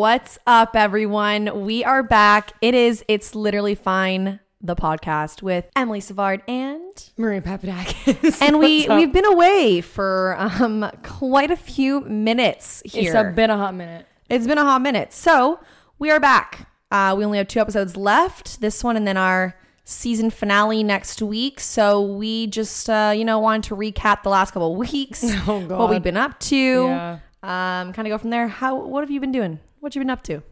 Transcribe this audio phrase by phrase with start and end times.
[0.00, 1.66] What's up, everyone?
[1.66, 2.52] We are back.
[2.62, 6.80] It is It's Literally Fine, the podcast with Emily Savard and
[7.18, 8.40] Maria Papadakis.
[8.40, 13.14] and we we've been away for um quite a few minutes It's here.
[13.28, 14.06] a been a hot minute.
[14.30, 15.12] It's been a hot minute.
[15.12, 15.60] So
[15.98, 16.70] we are back.
[16.90, 18.62] Uh, we only have two episodes left.
[18.62, 19.54] This one and then our
[19.84, 21.60] season finale next week.
[21.60, 25.60] So we just uh, you know wanted to recap the last couple of weeks, Oh,
[25.68, 26.56] what we've been up to.
[26.56, 27.18] Yeah.
[27.42, 28.48] Um, kind of go from there.
[28.48, 29.60] How what have you been doing?
[29.80, 30.42] What you been up to?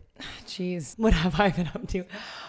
[0.47, 2.05] Jeez, what have I been up to?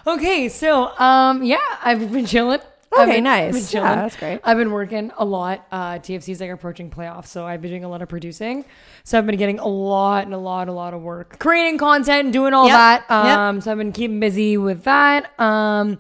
[0.08, 2.60] Okay, so um, yeah, I've been chilling.
[2.92, 3.72] Okay, I've been- nice.
[3.72, 3.84] been.
[3.84, 4.40] Yeah, that's great.
[4.44, 5.68] I've been working a lot.
[5.72, 8.66] Uh, TFC's like approaching playoffs, so I've been doing a lot of producing.
[9.04, 12.26] So I've been getting a lot and a lot, a lot of work, creating content,
[12.26, 13.06] and doing all Yep, that.
[13.10, 13.38] yep.
[13.38, 15.40] Um, so I've been keeping busy with that.
[15.40, 16.00] Um,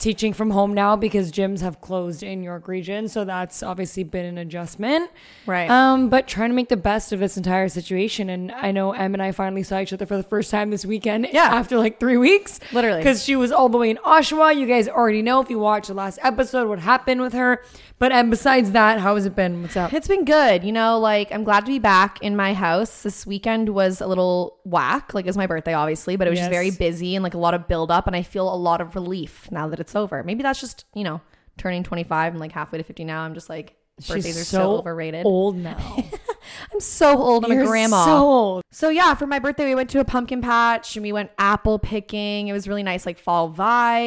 [0.00, 4.24] teaching from home now because gyms have closed in York Region, so that's obviously been
[4.24, 5.10] an adjustment.
[5.46, 5.70] Right.
[5.70, 8.30] Um, but trying to make the best of this entire situation.
[8.30, 10.84] And I know Em and I finally saw each other for the first time this
[10.84, 11.28] weekend.
[11.32, 11.44] Yeah.
[11.44, 12.58] After like three weeks.
[12.72, 12.98] Literally.
[12.98, 14.56] Because she was all the way in Oshawa.
[14.56, 17.62] You guys already know if you watched the last episode what happened with her.
[18.00, 19.60] But and besides that, how has it been?
[19.60, 19.92] What's up?
[19.92, 20.64] It's been good.
[20.64, 23.02] You know, like I'm glad to be back in my house.
[23.02, 25.12] This weekend was a little whack.
[25.12, 27.38] Like it was my birthday, obviously, but it was just very busy and like a
[27.38, 28.06] lot of build up.
[28.06, 30.24] And I feel a lot of relief now that it's over.
[30.24, 31.20] Maybe that's just, you know,
[31.58, 33.20] turning 25 and like halfway to 50 now.
[33.20, 35.26] I'm just like, birthdays are so, overrated.
[35.26, 35.96] Old now.
[36.72, 37.44] I'm so old.
[37.44, 38.04] I'm You're a grandma.
[38.04, 38.62] So old.
[38.70, 41.78] So yeah, for my birthday, we went to a pumpkin patch and we went apple
[41.78, 42.48] picking.
[42.48, 43.58] It was really nice, like fall vibes.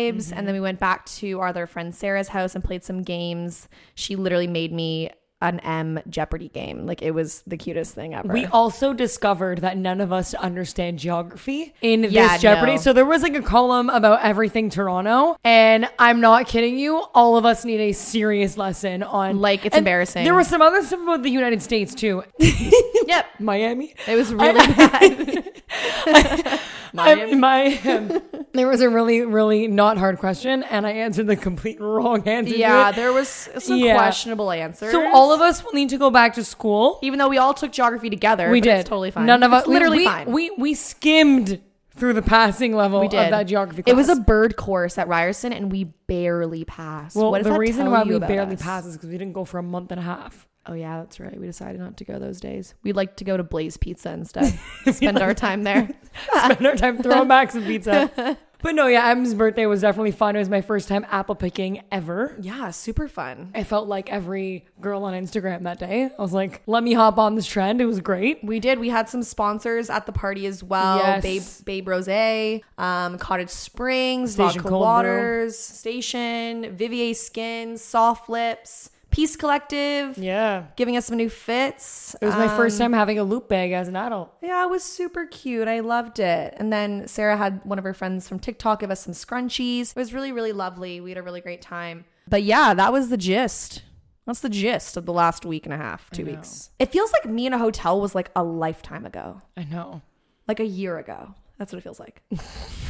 [0.09, 0.45] And mm-hmm.
[0.45, 3.67] then we went back to our other friend Sarah's house and played some games.
[3.95, 5.09] She literally made me
[5.44, 6.86] an Em Jeopardy game.
[6.86, 8.31] Like it was the cutest thing ever.
[8.33, 12.72] We also discovered that none of us understand geography in Yeah, this Jeopardy.
[12.73, 12.77] no.
[12.77, 17.03] So there was like a column about everything Toronto, and I'm not kidding you.
[17.13, 20.23] All of us need a serious lesson on Like, it's embarrassing.
[20.23, 22.23] There was some other stuff about the United States too.
[22.39, 23.25] yep.
[23.39, 23.94] Miami.
[24.07, 25.62] It was really bad.
[26.96, 28.22] I, my um,
[28.53, 32.53] there was a really really not hard question, and I answered the complete wrong answer.
[32.56, 33.96] yeah, there was some Yeah.
[33.96, 34.91] questionable answers.
[34.91, 36.99] So all of us will need to go back to school.
[37.01, 39.25] even though we all took geography together, We did it's totally fine.
[39.25, 40.31] None of us literally we, fine.
[40.31, 41.61] We we skimmed
[41.95, 43.83] through the passing level We did of that geography.
[43.83, 43.93] Class.
[43.93, 47.16] It was a bird course at Ryerson, and we barely passed.
[47.16, 48.61] Well, the reason why we barely us?
[48.61, 50.47] passed is because we didn't go for a month and a half.
[50.66, 51.38] Oh yeah, that's right.
[51.38, 52.74] We decided not to go those days.
[52.84, 54.57] We'd like to go to Blaze Pizza instead.
[54.91, 55.90] Spend our time there.
[56.46, 58.38] Spend our time throwing back some pizza.
[58.63, 60.38] But no, yeah, Em's birthday was definitely fun.
[60.38, 62.34] It was my first time apple picking ever.
[62.40, 63.52] Yeah, super fun.
[63.53, 66.09] I felt like every girl on Instagram that day.
[66.18, 67.81] I was like, let me hop on this trend.
[67.81, 68.41] It was great.
[68.41, 68.79] We did.
[68.79, 71.00] We had some sponsors at the party as well.
[71.00, 71.22] Yes.
[71.22, 74.79] Babe, Babe Rose, um, Cottage Springs, Station Vodka Cold Brew.
[74.79, 80.63] Waters, Station, Vivier Skins, Soft Lips, Peace Collective, Yeah.
[80.75, 82.16] giving us some new fits.
[82.19, 84.34] It was my first Um, time having a loop bag as an adult.
[84.41, 85.68] Yeah, it was super cute.
[85.68, 86.56] I loved it.
[86.57, 89.91] And then Sarah had one of her friends from TikTok give us some scrunchies.
[89.91, 91.00] It was really, really lovely.
[91.00, 92.06] We had a really great time.
[92.28, 93.84] But yeah, that was the gist.
[94.25, 96.72] That's the gist of the last week and a half, two weeks.
[96.79, 100.02] It feels like me in a hotel was like a lifetime ago, I know.
[100.47, 101.35] like a year ago.
[101.63, 102.22] That's what it feels like.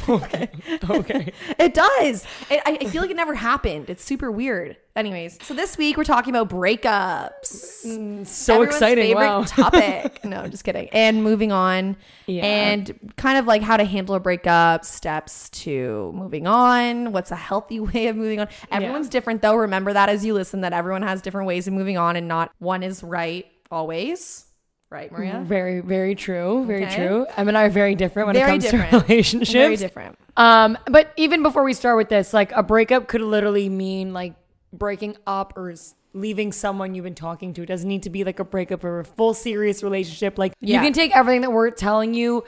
[0.08, 0.50] Okay.
[0.90, 1.32] okay.
[1.58, 2.26] It does.
[2.50, 3.88] It, I, I feel like it never happened.
[3.88, 4.76] It's super weird.
[4.94, 7.86] Anyways, so this week we're talking about breakups.
[7.86, 9.04] Mm, so Everyone's exciting.
[9.04, 9.42] Favorite Wow.
[9.46, 10.22] topic.
[10.22, 10.90] no, just kidding.
[10.90, 11.96] And moving on.
[12.26, 12.44] Yeah.
[12.44, 17.12] And kind of like how to handle a breakup, steps to moving on.
[17.12, 18.48] What's a healthy way of moving on?
[18.70, 19.54] Everyone's different though.
[19.54, 22.50] Remember that as you listen, that everyone has different ways of moving on, and not
[22.58, 24.44] one is right always.
[24.94, 25.42] Right, Maria?
[25.44, 26.64] Very, very true.
[26.66, 26.94] Very Okay.
[27.08, 27.26] true.
[27.36, 28.90] Em and I are very different when Very it comes different.
[28.92, 29.52] to relationships.
[29.52, 30.16] Very different.
[30.36, 34.34] Um, but even before we start with this, like a breakup could literally mean like
[34.72, 35.74] breaking up or
[36.12, 37.62] leaving someone you've been talking to.
[37.64, 40.38] It doesn't need to be like a breakup or a full serious relationship.
[40.38, 40.76] Like Yeah.
[40.76, 42.44] you can take everything that we're telling you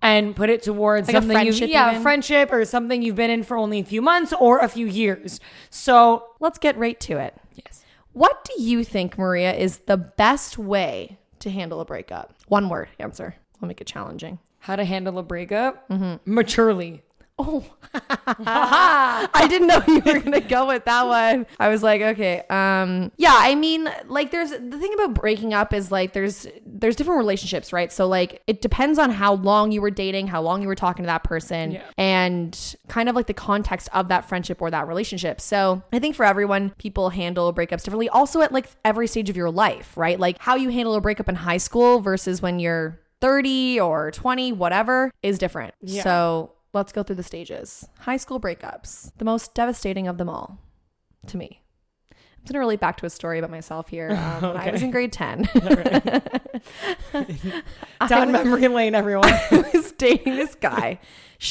[0.00, 2.00] and put it towards Like something you yeah, even?
[2.00, 4.86] a friendship or something you've been in for only a few months or a few
[4.86, 5.38] years.
[5.68, 7.34] So Let's get right to it.
[7.54, 7.84] yes.
[8.14, 12.34] What do you think, Maria, is the best way to handle a breakup?
[12.48, 13.34] One word answer.
[13.60, 14.38] I'll make it challenging.
[14.60, 16.32] How to handle a breakup Mm-hmm.
[16.32, 17.02] maturely.
[17.42, 17.64] Oh,
[17.94, 21.46] I didn't know you were gonna go with that one.
[21.58, 23.34] I was like, okay, um, yeah.
[23.34, 27.72] I mean, like, there's the thing about breaking up is like there's there's different relationships,
[27.72, 27.90] right?
[27.92, 31.02] So like it depends on how long you were dating, how long you were talking
[31.04, 31.82] to that person, Yeah.
[31.96, 35.40] and kind of like the context of that friendship or that relationship.
[35.40, 38.08] So I think for everyone, people handle breakups differently.
[38.08, 40.18] Also at like every stage of your life, right?
[40.20, 44.52] Like how you handle a breakup in high school versus when you're 30 or 20,
[44.52, 45.74] whatever, is different.
[45.80, 46.02] Yeah.
[46.02, 47.88] So let's go through the stages.
[48.00, 50.58] High school breakups, the most devastating of them all
[51.26, 51.62] to me.
[52.42, 54.10] I'm gonna relate back to a story about myself here.
[54.20, 55.48] Um, when I was in grade ten.
[58.08, 59.28] Down memory lane, everyone.
[59.28, 60.98] I was dating this guy.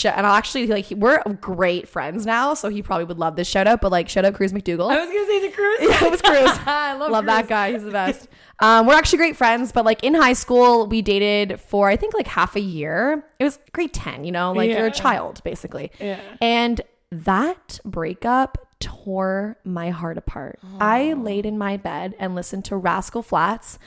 [0.05, 3.65] And I'll actually like we're great friends now, so he probably would love this shout
[3.65, 3.81] out.
[3.81, 4.91] But like shout out Cruz McDougal.
[4.91, 5.79] I was gonna say the cruise.
[5.81, 6.51] Yeah, it was Cruz.
[6.65, 7.71] I love, love that guy.
[7.71, 8.27] He's the best.
[8.59, 12.13] Um, we're actually great friends, but like in high school, we dated for I think
[12.13, 13.25] like half a year.
[13.39, 15.91] It was grade ten, you know, like you're a child basically.
[15.99, 16.19] Yeah.
[16.39, 16.81] And
[17.11, 20.59] that breakup tore my heart apart.
[20.79, 23.77] I laid in my bed and listened to Rascal Flatts.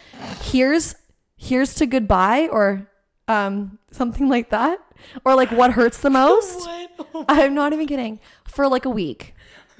[0.43, 0.95] Here's
[1.37, 2.87] here's to goodbye or
[3.29, 4.79] um something like that.
[5.25, 6.69] Or like what hurts the most.
[7.15, 8.21] Oh, I'm not even kidding.
[8.47, 9.35] For like a week.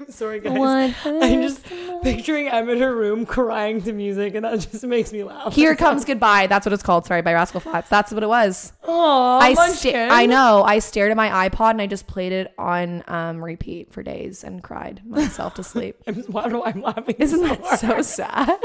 [0.05, 0.95] I'm sorry, guys.
[1.05, 1.63] I'm just
[2.03, 5.53] picturing Em in her room crying to music, and that just makes me laugh.
[5.53, 6.47] Here comes goodbye.
[6.47, 7.05] That's what it's called.
[7.05, 7.89] Sorry, by Rascal Flatts.
[7.89, 8.73] That's what it was.
[8.83, 10.63] Oh, I sta- I know.
[10.63, 14.43] I stared at my iPod and I just played it on um, repeat for days
[14.43, 16.01] and cried myself to sleep.
[16.07, 17.15] I'm, I don't know why I'm laughing.
[17.19, 17.79] Isn't so that hard.
[17.79, 18.59] so sad?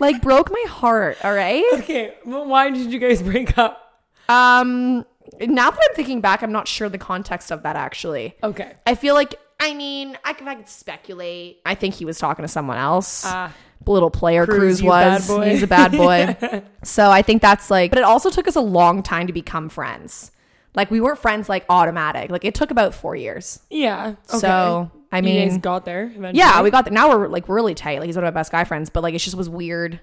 [0.00, 1.18] like broke my heart.
[1.24, 1.64] All right.
[1.74, 4.02] Okay, well, why did you guys break up?
[4.28, 5.04] Um.
[5.40, 8.36] Now that I'm thinking back, I'm not sure the context of that actually.
[8.42, 8.74] Okay.
[8.86, 9.34] I feel like.
[9.58, 11.60] I mean, I could, I could speculate.
[11.64, 13.24] I think he was talking to someone else.
[13.24, 13.54] Ah.
[13.86, 15.46] little player Cruz, Cruz you bad was.
[15.46, 16.62] He's a bad boy.
[16.82, 19.68] so I think that's like, but it also took us a long time to become
[19.68, 20.30] friends.
[20.74, 22.30] Like we weren't friends like automatic.
[22.30, 23.60] Like it took about four years.
[23.70, 24.14] Yeah.
[24.28, 24.38] Okay.
[24.38, 26.38] So I you mean, guys got there eventually.
[26.38, 26.92] yeah, we got there.
[26.92, 27.98] Now we're like really tight.
[27.98, 29.98] Like he's one of my best guy friends, but like it just was weird.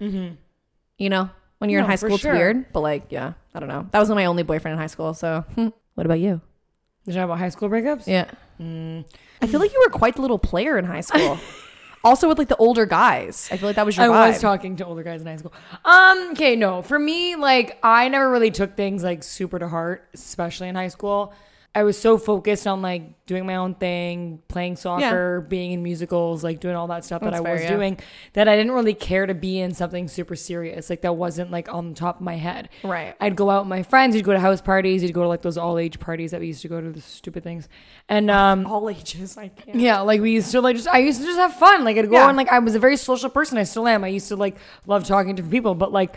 [0.97, 1.29] You know,
[1.59, 2.31] when you're in high school, sure.
[2.31, 2.73] it's weird.
[2.73, 3.88] But like, yeah, I don't know.
[3.91, 5.13] That was my only boyfriend in high school.
[5.13, 5.67] So hmm.
[5.94, 6.41] what about you?
[7.05, 8.07] Did you have about high school breakups?
[8.07, 9.05] Yeah, Mm.
[9.43, 11.37] I feel like you were quite the little player in high school.
[12.03, 13.49] also with like the older guys.
[13.51, 14.33] I feel like that was your I vibe.
[14.33, 15.53] was talking to older guys in high school.
[15.85, 16.81] Um, okay, no.
[16.81, 20.89] For me, like I never really took things like super to heart, especially in high
[20.89, 21.33] school.
[21.75, 26.43] I was so focused on like doing my own thing, playing soccer, being in musicals,
[26.43, 27.69] like doing all that stuff that I fair, was yeah.
[27.75, 27.99] doing
[28.33, 30.91] that I didn't really care to be in something super serious.
[30.91, 32.69] Like that wasn't like on the top of my head.
[32.83, 33.15] Right.
[33.19, 35.41] I'd go out with my friends, you'd go to house parties, you'd go to like
[35.41, 37.67] those all age parties that we used to go to, the stupid things.
[38.07, 39.35] And um all ages.
[39.35, 39.79] I can't.
[39.79, 41.83] yeah, like we used to like just I used to just have fun.
[41.83, 42.27] Like I'd go Yeah.
[42.27, 43.57] and like I was a very social person.
[43.57, 44.03] I still am.
[44.03, 45.73] I used to like love talking to people.
[45.73, 46.15] But like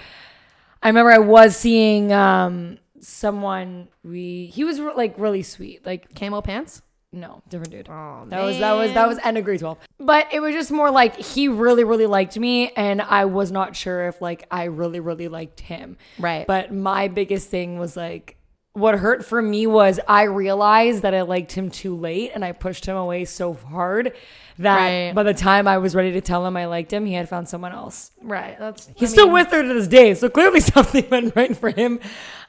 [0.83, 5.85] I remember I was seeing um someone we he was like really sweet.
[5.87, 6.83] Like Camo pants.
[7.13, 7.89] no, different dude.
[7.89, 9.79] Oh, That was that was that was end of grade twelve.
[9.99, 13.75] But it was just more like he really really liked me, and I was not
[13.77, 15.97] sure if like I really really liked him.
[16.19, 16.47] Right.
[16.47, 18.37] But my biggest thing was like
[18.77, 22.53] what hurt for me was I realized that I liked him too late, and I
[22.53, 24.13] pushed him away so hard
[24.59, 25.15] that Right.
[25.15, 27.49] by the time I was ready to tell him I liked him, he had found
[27.49, 28.11] someone else.
[28.23, 28.59] right.
[28.59, 32.01] That's He's still with her to this day, so clearly something went right for him.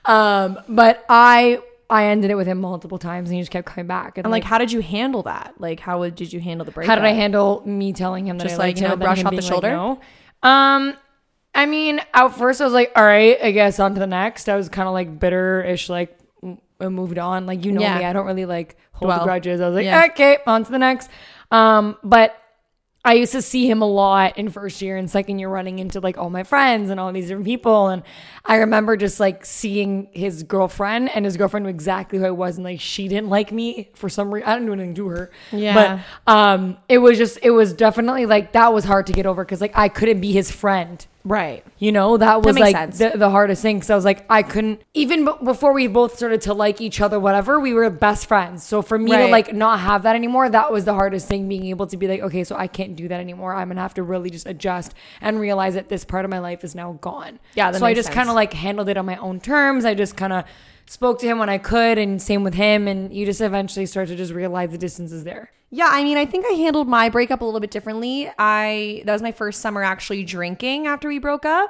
[0.06, 1.60] Um, but I
[1.90, 4.18] I ended it with him multiple times, and he just kept coming back.
[4.18, 5.54] And like, how did you handle that?
[5.60, 6.90] Like, how would, did you handle the breakup?
[6.90, 9.00] how did I handle me telling him that Just I like, liked you know, him,
[9.00, 9.72] brush off the shoulder?
[9.72, 10.00] no?
[10.44, 10.96] Um,
[11.56, 14.50] I mean, at first I was like, all right, I guess on to the next.
[14.50, 16.17] I was kind of like bitter-ish, like m-
[16.80, 17.46] I moved on.
[17.46, 18.00] Like you know Yeah.
[18.00, 19.62] me, I don't really like hold grudges.
[19.62, 20.06] I was like, Yeah.
[20.12, 21.10] okay, on to the next.
[21.52, 22.36] Um, but
[23.06, 26.02] I used to see him a lot in first year and second year running into
[26.02, 27.88] like all my friends and all these different people.
[27.88, 28.04] And
[28.44, 32.58] I remember just like seeing his girlfriend and his girlfriend knew exactly who I was
[32.58, 34.50] and like she didn't like me for some reason.
[34.50, 35.32] I didn't do anything to her.
[35.54, 36.02] Yeah.
[36.26, 39.46] But um it was just it was definitely like that was hard to get over
[39.46, 41.06] because like I couldn't be his friend.
[41.28, 41.66] Right.
[41.78, 44.44] You know, that was makes like the, the hardest thing because I was like, I
[44.44, 48.28] couldn't, even b- before we both started to like each other, whatever, we were best
[48.28, 48.64] friends.
[48.64, 51.66] So for me to like not have that anymore, that was the hardest thing being
[51.66, 53.54] able to be like, okay, so I can't do that anymore.
[53.54, 56.40] I'm going to have to really just adjust and realize that this part of my
[56.40, 57.40] life is now gone.
[57.56, 59.84] Yeah, that So I just kind of like handled it on my own terms.
[59.84, 60.46] I just kind of
[60.88, 62.88] spoke to him when I could and same with him.
[62.88, 65.52] And you just eventually start to just realize the distance is there.
[65.70, 68.32] Yeah, I mean, I think I handled my breakup a little bit differently.
[68.40, 71.70] I that was my first summer actually drinking after we broke up,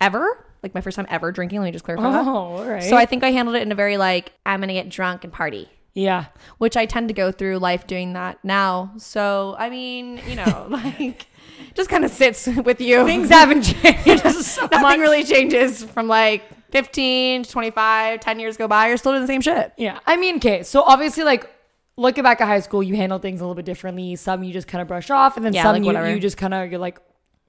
[0.00, 0.46] ever.
[0.62, 1.60] Like my first time ever drinking.
[1.60, 2.26] Let me just clarify that.
[2.26, 2.82] Oh, all right.
[2.82, 5.32] So I think I handled it in a very like I'm gonna get drunk and
[5.32, 6.26] party, yeah.
[6.58, 8.92] which I tend to go through life doing that now.
[8.98, 11.28] So I mean, you know, like
[11.74, 13.04] just kind of sits with you.
[13.04, 14.72] Things haven't changed so much.
[14.72, 16.42] Nothing really changes from like
[16.72, 18.88] 15 to 25, 10 years go by.
[18.88, 19.72] You're still doing the same shit.
[19.76, 19.98] Yeah.
[20.06, 20.62] I mean, okay.
[20.62, 21.50] So obviously, like,
[21.96, 24.16] looking back at high school, you handle things a little bit differently.
[24.16, 26.10] Some you just kind of brush off, and then Yeah, some like you, whatever.
[26.12, 26.98] you just kind of, you're like,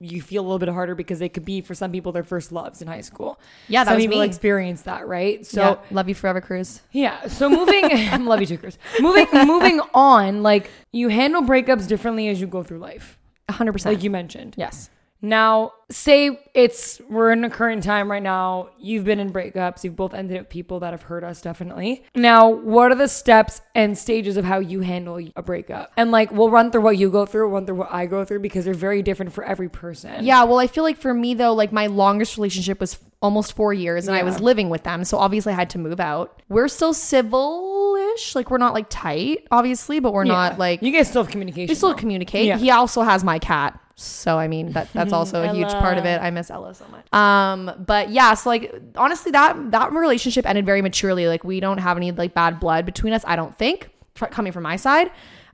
[0.04, 2.52] you feel a little bit harder because they could be, for some people, their first
[2.52, 3.40] loves in high school.
[3.68, 4.26] Yeah, that some was people me.
[4.26, 5.46] experience that, right?
[5.46, 6.82] So, So love you forever, Cruz.
[6.92, 7.28] yeah.
[7.28, 7.88] So moving,
[8.26, 8.80] love you too, Chris.
[9.00, 13.86] Moving, moving on, like, you handle breakups differently as you go through life, 100%.
[13.86, 14.56] like you mentioned.
[14.58, 14.90] yes.
[15.24, 18.70] Now, say it's we're in a current time right now.
[18.80, 19.84] You've been in breakups.
[19.84, 22.04] You've both ended up people that have hurt us, definitely.
[22.16, 25.92] Now, what are the steps and stages of how you handle a breakup?
[25.96, 28.40] And like, we'll run through what you go through, run through what I go through
[28.40, 30.26] because they're very different for every person.
[30.26, 33.72] Yeah, well, I feel like for me though, like my longest relationship was almost four
[33.72, 36.42] years, and I was living with them, so obviously I had to move out.
[36.50, 40.34] We're still civil-ish, like we're not like tight, obviously, but we're Yeah.
[40.34, 41.70] not like you guys still have communication.
[41.72, 41.96] we still though.
[41.96, 42.46] communicate.
[42.46, 42.58] Yeah.
[42.58, 43.80] He also has my cat.
[44.02, 46.22] So I mean that that's also a huge part of it.
[46.22, 47.12] I miss Ella so much.
[47.14, 51.28] Um, but yeah, so like honestly, that that relationship ended very maturely.
[51.28, 53.24] Like we don't have any like bad blood between us.
[53.28, 55.12] I don't think fr- coming from my side.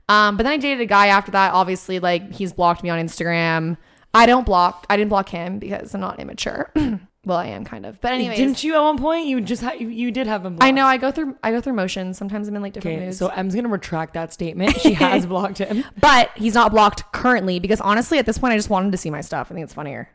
[0.08, 1.52] Um, but then I dated a guy after that.
[1.52, 3.76] Obviously, like he's blocked me on Instagram.
[4.14, 4.86] I don't block.
[4.88, 6.72] I didn't block him because I'm not immature.
[7.28, 8.00] well, I am kind of.
[8.00, 9.26] But anyways, Didn't you at one point?
[9.26, 10.56] You just ha- you, you did have them.
[10.60, 12.18] I know I go through I go through motions.
[12.18, 13.18] Sometimes I'm in like different Okay, moods.
[13.18, 14.76] so Em's gonna retract that statement.
[14.80, 15.84] She has blocked him.
[16.00, 19.10] But he's not blocked currently because honestly, at this point, I just wanted to see
[19.10, 19.48] my stuff.
[19.50, 20.08] I think it's funnier.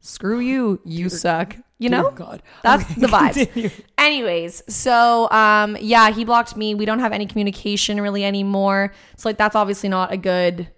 [0.00, 1.56] Screw you, you suck.
[1.78, 3.34] You know, Dear God, that's the vibes.
[3.34, 3.70] continue.
[3.98, 6.74] Anyways, so um, yeah, he blocked me.
[6.74, 8.92] We don't have any communication really anymore.
[9.16, 10.68] So like, that's obviously not a good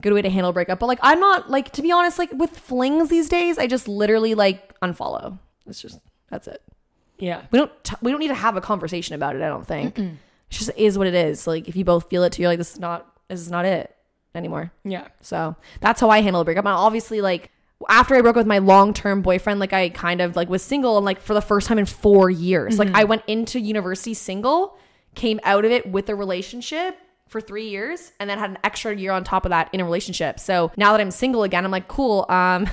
[0.00, 0.78] good way to handle a breakup.
[0.78, 3.88] But like, I'm not like to be honest, like with flings these days, I just
[3.88, 5.38] literally like unfollow.
[5.66, 6.62] It's just that's it.
[7.18, 9.42] Yeah, We don't t- we don't need to have a conversation about it.
[9.42, 9.98] I don't think.
[9.98, 10.16] It
[10.50, 11.46] just is what it is.
[11.46, 13.64] Like if you both feel it too, you're like this is not this is not
[13.64, 13.94] it
[14.34, 14.70] anymore.
[14.84, 15.08] yeah.
[15.20, 16.64] So that's how I handle a breakup.
[16.64, 17.50] And obviously, like
[17.88, 20.62] after I broke up with my long term boyfriend, like I kind of like was
[20.62, 22.78] single and like for the first time in four years.
[22.78, 24.78] Like I went into university single,
[25.14, 28.96] came out of it with a relationship for three years, and then had an extra
[28.96, 30.40] year on top of that in a relationship.
[30.40, 32.24] So now that I'm single again, I'm like, cool.
[32.28, 32.66] Um,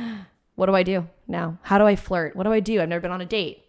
[0.56, 1.58] what do I do now?
[1.62, 2.36] How do I flirt?
[2.36, 2.80] What do I do?
[2.80, 3.64] I've never been on a date.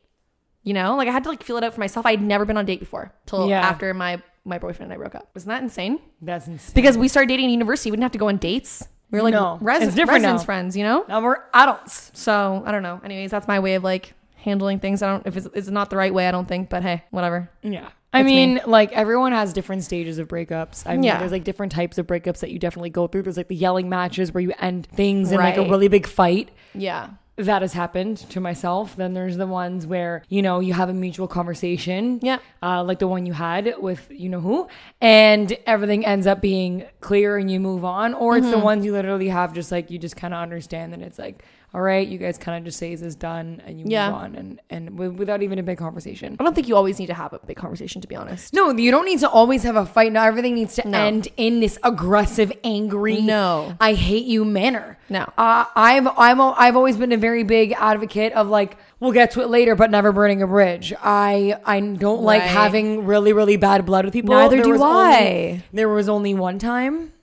[0.62, 2.06] You know, like I had to like feel it out for myself.
[2.06, 3.62] I'd never been on a date before till Yeah.
[3.62, 5.30] after my my boyfriend and I broke up.
[5.34, 6.00] Wasn't that insane?
[6.22, 6.74] That's insane.
[6.76, 7.90] because we started dating in university.
[7.92, 8.88] We didn't have to go on dates.
[9.10, 10.46] We were like No, res- it's different residence now.
[10.46, 11.06] friends, you know.
[11.08, 12.12] now we're adults.
[12.14, 13.00] So I don't know.
[13.04, 15.02] Anyways, that's my way of like handling things.
[15.02, 16.28] I don't if it's, it's not the right way.
[16.28, 17.50] I don't think, but hey, whatever.
[17.62, 17.90] Yeah.
[18.16, 18.62] I That's mean, me.
[18.68, 20.84] like everyone has different stages of breakups.
[20.86, 21.18] I mean, Yeah.
[21.20, 23.24] there's like different types of breakups that you definitely go through.
[23.24, 26.50] There's like the yelling matches where you end things in like a really big fight.
[26.76, 28.96] Yeah, That has happened to myself.
[28.96, 32.20] Then there's the ones where, you know, you have a mutual conversation.
[32.22, 32.38] Yeah.
[32.62, 34.68] Uh, like the one you had with you know who.
[35.02, 38.14] And everything ends up being clear and you move on.
[38.14, 38.64] Or it's the Mm-hmm.
[38.64, 41.82] ones you literally have just like, you just kind of understand that it's like, all
[41.82, 44.10] right, you guys kind of just say this is done and you Yeah.
[44.10, 46.36] move on and, and w- without even a big conversation.
[46.40, 48.02] I don't think you always need to have a big conversation.
[48.02, 50.12] To be honest, No, you don't need to always have a fight.
[50.12, 50.98] Not everything needs to No.
[51.00, 53.76] end in this aggressive, angry, No.
[53.82, 55.00] I hate you manner.
[55.10, 55.22] No.
[55.38, 59.42] uh, I've I'm I've always been a very big advocate of like we'll get to
[59.42, 60.94] it later, but never burning a bridge.
[61.04, 64.36] I I don't like having really really bad blood with people.
[64.36, 65.18] Neither do I.
[65.18, 67.14] Only, there was only one time.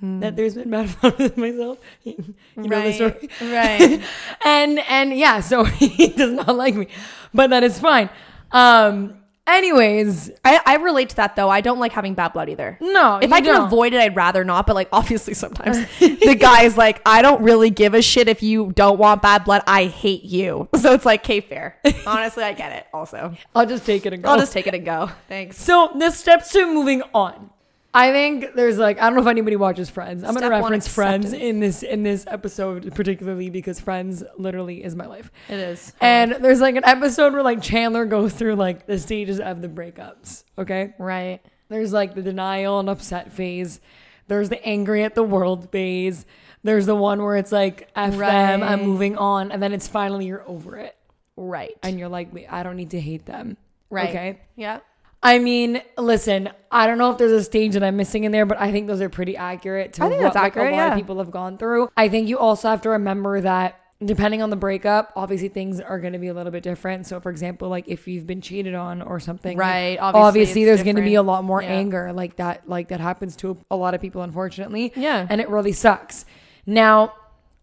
[0.00, 1.78] That there's been bad blood with myself.
[2.04, 2.16] you
[2.56, 4.00] know the story right.
[4.44, 6.88] and and yeah, so he does not like me,
[7.34, 8.08] but that is fine.
[8.52, 9.14] Um.
[9.48, 11.48] Anyways, I, I relate to that though.
[11.48, 12.76] I don't like having bad blood either.
[12.82, 13.16] no.
[13.16, 13.66] If I can don't.
[13.68, 14.66] avoid it, I'd rather not.
[14.66, 18.72] But like, obviously, sometimes the guy's like, I don't really give a shit if you
[18.74, 19.62] don't want bad blood.
[19.66, 20.68] I hate you.
[20.78, 21.78] So it's like, okay, fair.
[22.06, 22.88] Honestly, I get it.
[22.92, 24.28] Also, I'll just take it and go.
[24.28, 25.10] I'll just take it and go.
[25.28, 25.56] Thanks.
[25.58, 27.48] so the steps to moving on.
[27.94, 30.22] I think there's like I don't know if anybody watches Friends.
[30.22, 34.94] I'm Step gonna reference Friends in this in this episode particularly because Friends literally is
[34.94, 35.30] my life.
[35.48, 35.92] It is.
[36.00, 39.68] And there's like an episode where like Chandler goes through like the stages of the
[39.68, 40.44] breakups.
[40.58, 40.94] Okay.
[40.98, 41.40] right.
[41.70, 43.80] There's like the denial and upset phase.
[44.26, 46.26] There's the angry at the world phase.
[46.62, 50.26] There's the one where it's like F them, I'm moving on, and then it's finally
[50.26, 50.96] you're over it.
[51.36, 51.76] Right.
[51.82, 53.56] And you're like, I don't need to hate them.
[53.90, 54.08] right.
[54.08, 54.40] Okay.
[54.56, 54.80] Yeah.
[55.22, 58.46] I mean, listen, I don't know if there's a stage that I'm missing in there,
[58.46, 60.76] but I think those are pretty accurate to I think what that's like, accurate, a
[60.76, 60.92] lot yeah.
[60.92, 61.88] of people have gone through.
[61.96, 65.98] I think you also have to remember that depending on the breakup, obviously things are
[65.98, 67.04] going to be a little bit different.
[67.04, 69.98] So, for example, like if you've been cheated on or something, Right.
[70.00, 71.70] obviously, Obviously, there's going to be a lot more Yeah.
[71.70, 75.26] anger like that like that happens to a lot of people unfortunately Yeah.
[75.28, 76.24] and it really sucks
[76.64, 77.12] now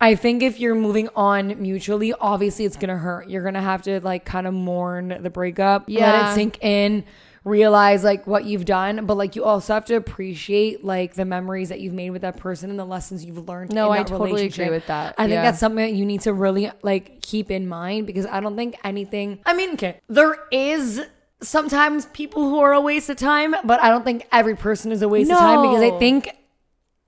[0.01, 3.61] i think if you're moving on mutually obviously it's going to hurt you're going to
[3.61, 6.11] have to like kind of mourn the breakup yeah.
[6.11, 7.03] let it sink in
[7.45, 11.69] realize like what you've done but like you also have to appreciate like the memories
[11.69, 14.47] that you've made with that person and the lessons you've learned No, in I totally
[14.47, 15.13] agree with that.
[15.19, 15.43] i think Yeah.
[15.43, 18.75] that's something that you need to really like keep in mind because i don't think
[18.83, 21.01] anything i mean okay there is
[21.41, 25.03] sometimes people who are a waste of time but i don't think every person is
[25.03, 26.29] a waste of time because i think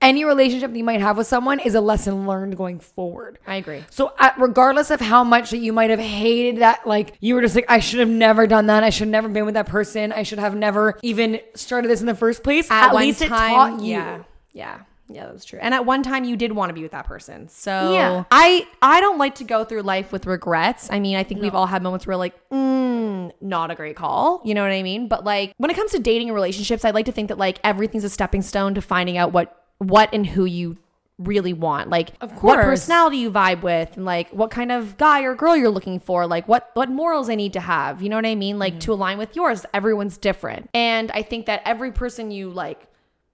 [0.00, 3.56] any relationship that you might have with someone is a lesson learned going forward I
[3.56, 3.84] agree.
[3.90, 7.40] so uh, regardless of how much that you might have hated that like you were
[7.40, 9.66] just like i should have never done that i should have never been with that
[9.66, 13.22] person i should have never even started this in the first place at, one least
[13.22, 14.22] it taught you Yeah.
[14.52, 14.78] Yeah.
[15.10, 15.58] Yeah, that's true.
[15.62, 17.48] And at one time you did want to be with that person.
[17.48, 18.24] So Yeah.
[18.30, 20.90] I I don't like to go through life with regrets.
[20.92, 24.42] I mean, I think we've all had moments where like, mm, not a great call.
[24.44, 25.08] You know what I mean?
[25.08, 27.58] But like when it comes to dating and relationships, I like to think that like
[27.64, 30.76] everything's a stepping stone to finding out what what and who you
[31.18, 31.90] really want.
[31.90, 32.42] Like Of course.
[32.42, 35.98] what personality you vibe with and like what kind of guy or girl you're looking
[35.98, 38.00] for, like what what morals I need to have.
[38.02, 38.58] You know what I mean?
[38.58, 38.80] Like mm-hmm.
[38.80, 39.66] to align with yours.
[39.74, 40.70] Everyone's different.
[40.74, 42.86] And I think that every person you like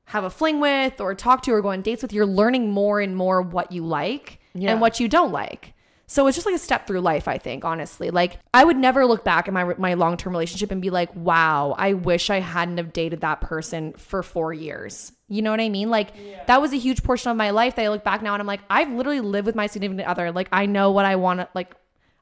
[0.06, 3.00] have a fling with or talk to or go on dates with, you're learning more
[3.00, 4.72] and more what you like Yeah.
[4.72, 5.74] and what you don't like.
[6.06, 8.10] So it's just like a step through life, I think, honestly.
[8.10, 11.74] Like I would never look back at my my long-term relationship and be like, "Wow,
[11.76, 15.68] I wish I hadn't have dated that person for 4 years." You know what I
[15.68, 15.90] mean?
[15.90, 16.10] Like
[16.46, 18.46] that was a huge portion of my life that I look back now and I'm
[18.46, 20.30] like, I've literally lived with my significant other.
[20.30, 21.74] Like I know what I want to like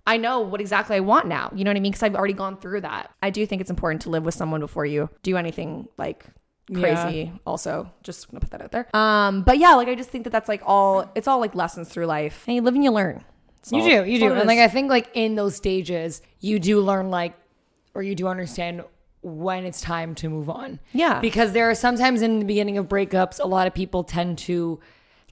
[0.07, 1.53] I know what exactly I want now.
[1.55, 1.93] You know what I mean?
[1.93, 3.13] Because I've already gone through that.
[3.23, 6.27] I do think it's important to live with someone before you do anything like
[6.73, 7.33] crazy.
[7.47, 8.89] Also, just gonna put that out there.
[8.97, 11.11] Um, but yeah, like I just think that that's like all.
[11.15, 13.25] It's all like lessons through life, and you live and you learn.
[13.71, 14.33] You all- do, you do.
[14.33, 14.59] And like.
[14.59, 17.35] I think like in those stages, you do learn like
[17.95, 18.83] or you do understand
[19.23, 20.81] when it's time to move on.
[20.93, 21.21] Yeah.
[21.21, 24.81] Because there are sometimes in the beginning of breakups, a lot of people tend to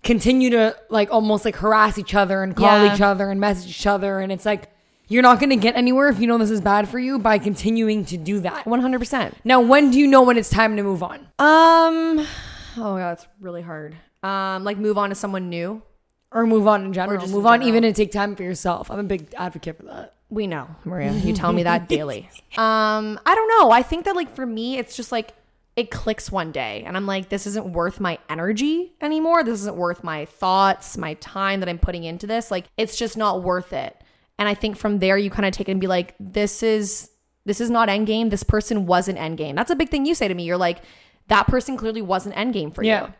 [0.02, 2.94] continue to like almost like harass each other and call Yeah.
[2.94, 4.70] each other and message each other and it's like
[5.08, 7.36] you're not going to get anywhere if you know this is bad for you by
[7.38, 8.64] continuing to do that.
[8.64, 9.36] one hundred percent.
[9.44, 11.18] Now, when do you know when it's time to move on?
[11.40, 12.24] Um,
[12.76, 13.96] oh god, it's really hard.
[14.22, 15.82] Um, like move on to someone new.
[16.32, 17.18] Or move on in general.
[17.18, 18.88] Or just move on even and take time for yourself.
[18.88, 20.14] I'm a big advocate for that.
[20.30, 21.12] We know, Maria.
[21.12, 22.28] You tell me that daily.
[22.56, 23.70] Um, I don't know.
[23.70, 25.34] I think that like for me, it's just like
[25.76, 29.42] it clicks one day, and I'm like, this isn't worth my energy anymore.
[29.44, 32.50] This isn't worth my thoughts, my time that I'm putting into this.
[32.50, 33.96] Like, it's just not worth it.
[34.38, 37.10] And I think from there, you kind of take it and be like, this is
[37.46, 38.30] this is not endgame.
[38.30, 39.56] This person wasn't endgame.
[39.56, 40.44] That's a big thing you say to me.
[40.44, 40.78] You're like,
[41.28, 43.06] that person clearly wasn't endgame for Yeah.
[43.08, 43.14] you.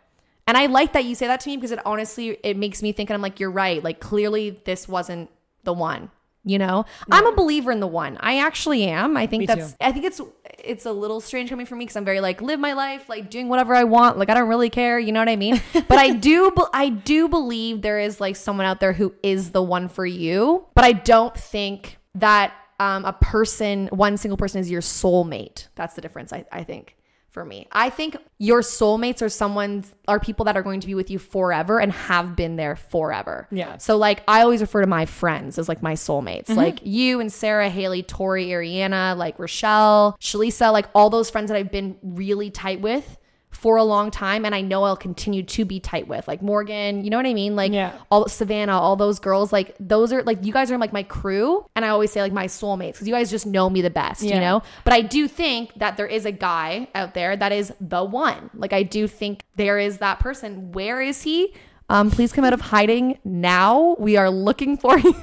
[0.46, 2.92] And I like that you say that to me because it honestly it makes me
[2.92, 3.82] think and I'm like, you're right.
[3.82, 5.30] Like clearly this wasn't
[5.64, 6.10] the one.
[6.44, 6.86] You know?
[7.10, 8.16] I'm a believer in the one.
[8.20, 9.16] I actually am.
[9.16, 9.76] I think Me that's too.
[9.80, 10.20] I think it's
[10.58, 13.30] it's a little strange coming from me because I'm very like live my life, like
[13.30, 14.18] doing whatever I want.
[14.18, 15.60] Like I don't really care, you know what I mean?
[15.72, 19.62] but I do I do believe there is like someone out there who is the
[19.62, 20.66] one for you.
[20.74, 25.68] But I don't think that um, a person, one single person is your soulmate.
[25.74, 26.96] That's the difference, I, I think
[27.30, 27.66] for me.
[27.72, 31.18] I think your soulmates are someone are people that are going to be with you
[31.18, 33.46] forever and have been there forever.
[33.50, 33.78] Yeah.
[33.78, 36.46] So like I always refer to my friends as like my soulmates.
[36.46, 36.54] Mm-hmm.
[36.56, 41.56] Like you and Sarah, Haley, Tori, Ariana, like Rochelle, Shalisa, like all those friends that
[41.56, 43.18] I've been really tight with
[43.60, 46.26] for a long time and I know I'll continue to be tight with.
[46.26, 47.56] Like Morgan, you know what I mean?
[47.56, 47.92] Like Yeah.
[48.10, 51.66] all Savannah, all those girls, like those are like you guys are like my crew
[51.76, 54.22] and I always say like my soulmates because you guys just know me the best,
[54.22, 54.62] you know?
[54.84, 58.48] But I do think that there is a guy out there that is the one.
[58.54, 60.72] Like I do think there is that person.
[60.72, 61.52] Where is he?
[61.90, 63.94] Um, please come out of hiding now.
[63.98, 65.14] We are looking for you.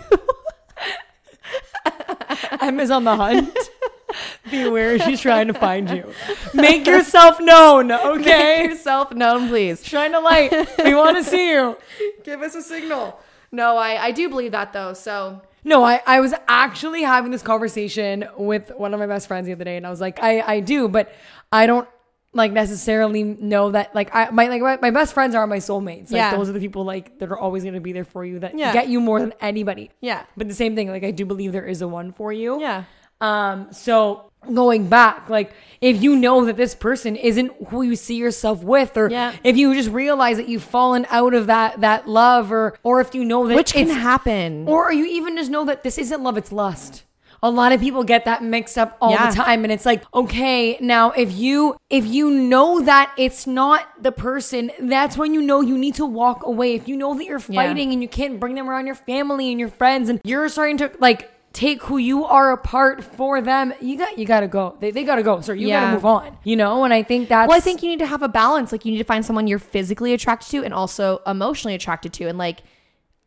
[2.61, 3.49] Emma's on the hunt.
[4.51, 6.11] Beware, she's trying to find you.
[6.53, 8.63] Make yourself known, Make okay?
[8.65, 9.85] yourself known, please.
[9.85, 10.51] Shine a light.
[10.83, 11.77] We want to see you.
[12.23, 13.19] Give us a signal.
[13.51, 14.93] No, I, I do believe that though.
[14.93, 19.45] So No, I, I was actually having this conversation with one of my best friends
[19.47, 21.13] the other day, and I was like, I, I do, but
[21.51, 21.87] I don't
[22.33, 26.11] like necessarily know that like I my like my, my best friends are my soulmates.
[26.11, 26.35] Like Yeah.
[26.35, 28.73] those are the people like that are always gonna be there for you that Yeah.
[28.73, 29.89] get you more than anybody.
[30.01, 30.23] yeah.
[30.35, 32.59] But the same thing, like I do believe there is a one for you.
[32.59, 32.83] Yeah.
[33.21, 35.51] Um, so going back, like
[35.81, 39.33] if you know that this person isn't who you see yourself with, or Yeah.
[39.43, 43.13] if you just realize that you've fallen out of that that love, or or if
[43.15, 44.67] you know that Which can happen.
[44.67, 47.03] or you even just know that this isn't love, it's lust.
[47.43, 49.29] A lot of people get that mixed up all Yeah.
[49.29, 53.81] the time and it's like, okay, now if you if you know that it's not
[54.01, 56.73] the person, that's when you know you need to walk away.
[56.73, 57.55] If you know that you're Yeah.
[57.61, 60.77] fighting and you can't bring them around your family and your friends and you're starting
[60.77, 64.77] to like take who you are apart for them, you got you got to go.
[64.79, 65.41] They, they got to go.
[65.41, 66.37] So you got to move on.
[66.43, 68.71] You know, and I think that's Well, I think you need to have a balance.
[68.71, 72.27] Like you need to find someone you're physically attracted to and also emotionally attracted to.
[72.27, 72.61] And like,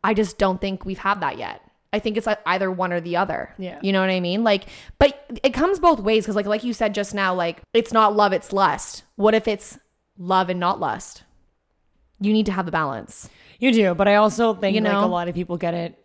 [0.01, 1.61] I just don't think we've had that yet.
[1.91, 3.53] I think it's like either one or the other.
[3.57, 3.79] Yeah.
[3.81, 4.45] You know what I mean?
[4.45, 4.63] Like,
[4.97, 8.15] but it comes both ways because like like you said just now, like it's not
[8.15, 9.03] love, it's lust.
[9.17, 9.77] What if it's
[10.17, 11.23] love and not lust?
[12.21, 13.29] You need to have a balance.
[13.59, 16.00] You do, but I also think You like a lot of people get it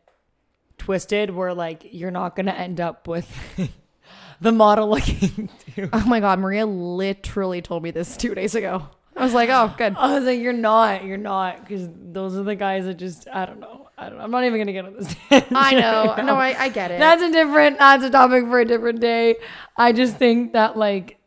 [0.78, 3.30] twisted where like you're not gonna end up with
[4.40, 5.90] the model looking dude.
[5.92, 8.88] Oh my god, Maria literally told me this two days ago.
[9.16, 9.96] I was like, oh, good.
[9.98, 13.46] I was like, you're not, you're not, because those are the guys that just I
[13.46, 13.88] don't know.
[13.98, 14.20] I don't.
[14.20, 15.16] I'm not even gonna get on this.
[15.50, 16.14] I know.
[16.22, 16.98] No, I, I get it.
[16.98, 17.78] That's a different.
[17.78, 19.36] That's a topic for a different day.
[19.76, 21.18] I just think that like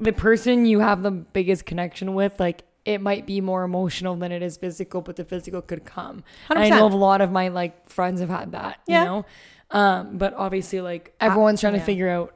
[0.00, 4.32] the person you have the biggest connection with, like it might be more emotional than
[4.32, 6.24] it is physical, but the physical could come.
[6.50, 6.70] I 100%.
[6.70, 9.00] know a lot of my like friends have had that, Yeah.
[9.02, 9.26] you know?
[9.70, 11.80] Um, but obviously like everyone's trying yeah.
[11.80, 12.34] to figure out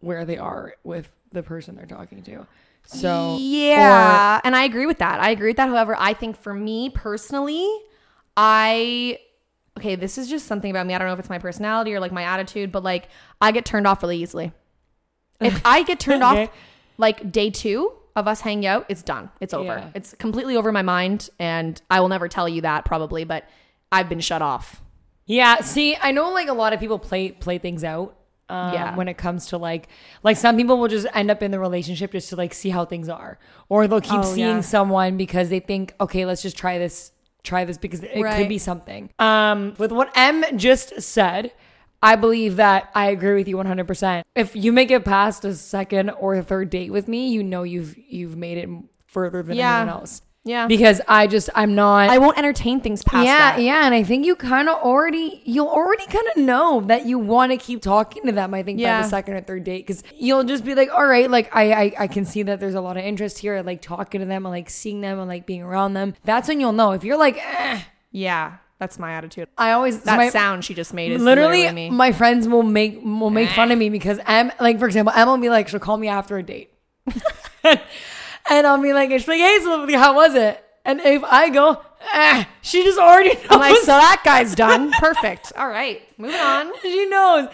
[0.00, 2.46] where they are with the person they're talking to.
[2.86, 5.18] So yeah, and I agree with that.
[5.20, 5.68] I agree with that.
[5.70, 7.66] However, I think for me personally,
[8.36, 9.18] I
[9.78, 10.94] okay, this is just something about me.
[10.94, 13.08] I don't know if it's my personality or like my attitude, but like
[13.40, 14.52] I get turned off really easily.
[15.40, 16.44] If I get turned Okay.
[16.44, 16.50] off
[16.98, 19.30] like day two of us hanging out, it's done.
[19.40, 19.64] It's over.
[19.66, 19.90] Yeah.
[19.94, 23.48] It's completely over my mind, and I will never tell you that probably, but
[23.90, 24.82] I've been shut off.
[25.26, 28.16] Yeah, see, I know like a lot of people play play things out.
[28.50, 28.94] Um, Yeah.
[28.94, 29.88] When it comes to like,
[30.22, 32.84] like some people will just end up in the relationship just to like see how
[32.84, 33.38] things are,
[33.70, 34.60] or they'll keep Oh, seeing yeah.
[34.60, 37.10] someone because they think, okay, let's just try this,
[37.42, 39.08] try this because it could be something.
[39.18, 41.52] Um, with what Em just said,
[42.04, 44.22] I believe that I agree with you 100%.
[44.36, 47.62] If you make it past a second or a third date with me, you know
[47.62, 48.68] you've you've made it
[49.06, 49.80] further than Yeah.
[49.80, 50.22] anyone else.
[50.46, 50.66] Yeah.
[50.66, 53.62] Because I just I'm not I won't entertain things past yeah, that.
[53.62, 57.18] yeah, and I think you kind of already you'll already kind of know that you
[57.18, 58.52] want to keep talking to them.
[58.52, 61.30] I think by the second or third date, because you'll just be like, all right,
[61.30, 63.56] like I, I I can see that there's a lot of interest here.
[63.56, 66.12] I like talking to them, I like seeing them, I like being around them.
[66.24, 66.92] That's when you'll know.
[66.92, 69.48] If you're like, eh, Yeah, that's my attitude.
[69.56, 71.96] I always That my- sound she just made is Literally, literally, me.
[71.96, 75.30] my friends will make will make fun of me because Em, like for example, Emma
[75.32, 76.70] will be like, she'll call me after a date,
[77.64, 80.62] and I'll be like, she's like, hey, so how was it?
[80.84, 81.80] And if I go,
[82.12, 83.46] eh, she just already knows.
[83.50, 84.90] I'm like, so that guy's done.
[84.98, 85.52] Perfect.
[85.56, 86.72] All right, moving on.
[86.82, 87.48] she knows.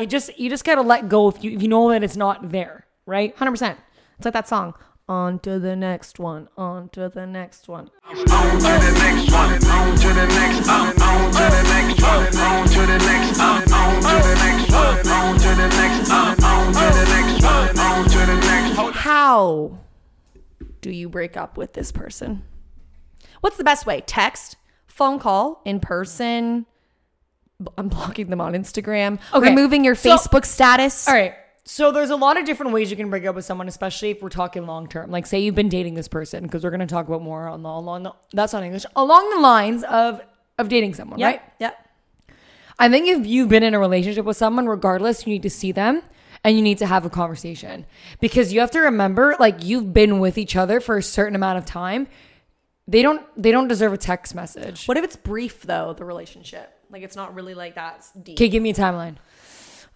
[0.00, 2.50] You just you just gotta let go if you if you know that it's not
[2.50, 3.36] there, right?
[3.36, 3.78] Hundred percent.
[4.16, 4.74] It's like that song.
[5.08, 6.48] On to the next one.
[6.56, 7.90] On to the next one.
[8.06, 9.52] On to the next one.
[9.64, 10.68] On to the next.
[10.68, 12.38] On to the next one.
[12.38, 13.40] On to the next.
[13.40, 15.08] On to the next one.
[15.12, 16.10] On to the next.
[16.12, 17.78] On to the next one.
[17.78, 18.96] On to the next.
[18.96, 19.78] How
[20.80, 22.42] do you break up with this person?
[23.40, 24.02] What's the best way?
[24.06, 26.64] Text, phone call, in person.
[27.76, 29.18] I'm blocking them on Instagram.
[29.34, 31.08] Okay, Removing your so- Facebook status.
[31.08, 31.34] All right.
[31.64, 34.20] So there's a lot of different ways you can break up with someone, especially if
[34.20, 35.10] we're talking long term.
[35.10, 37.68] Like say you've been dating this person, because we're gonna talk about more on the
[37.68, 40.20] along the, that's not English along the lines of
[40.58, 41.26] of dating someone, Yep.
[41.34, 41.42] right?
[41.60, 41.70] Yeah.
[42.78, 45.70] I think if you've been in a relationship with someone, regardless, you need to see
[45.72, 46.02] them
[46.42, 47.86] and you need to have a conversation
[48.20, 51.58] because you have to remember, like you've been with each other for a certain amount
[51.58, 52.08] of time.
[52.88, 54.86] They don't they don't deserve a text message.
[54.86, 55.94] What if it's brief though?
[55.96, 58.36] The relationship, like it's not really like that deep.
[58.36, 59.14] Okay, give me a timeline.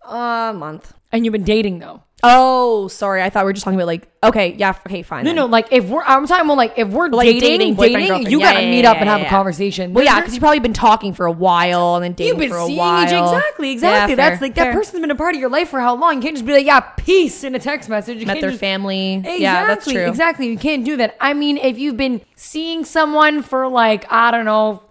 [0.08, 0.92] A month.
[1.12, 2.02] And you've been dating though.
[2.22, 3.22] Oh, sorry.
[3.22, 4.08] I thought we were just talking about like.
[4.24, 4.74] Okay, yeah.
[4.86, 5.22] Okay, fine.
[5.24, 5.36] No, then.
[5.36, 8.30] no, like if we're I'm talking about like if we're Like dating, dating, dating, boyfriend,
[8.32, 9.92] you Yeah, gotta yeah, meet yeah, up and have a conversation.
[9.92, 12.50] Well, yeah, because you've probably been talking for a while and then dating You've been
[12.50, 13.02] for a seeing while.
[13.04, 14.14] each exactly, exactly.
[14.16, 16.16] That's fair, like that person's been a part of your life for how long?
[16.16, 18.18] You can't just be like, yeah, peace in a text message.
[18.18, 19.14] You met their just- family.
[19.16, 20.06] Exactly, Yeah, that's true.
[20.08, 20.48] Exactly.
[20.48, 21.16] You can't do that.
[21.20, 24.82] I mean, if you've been seeing someone for like, I don't know,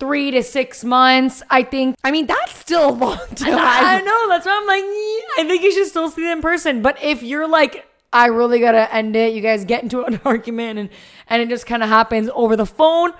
[0.00, 3.54] three to six months, I think I mean, that's still a long time.
[3.56, 4.28] I know.
[4.28, 6.82] That's why I'm like, "Yeah, I think you should still see them in person.
[6.82, 10.78] But if you're like, I really gotta end it, you guys get into an argument
[10.80, 10.88] and
[11.28, 13.12] and it just kind of happens over the phone.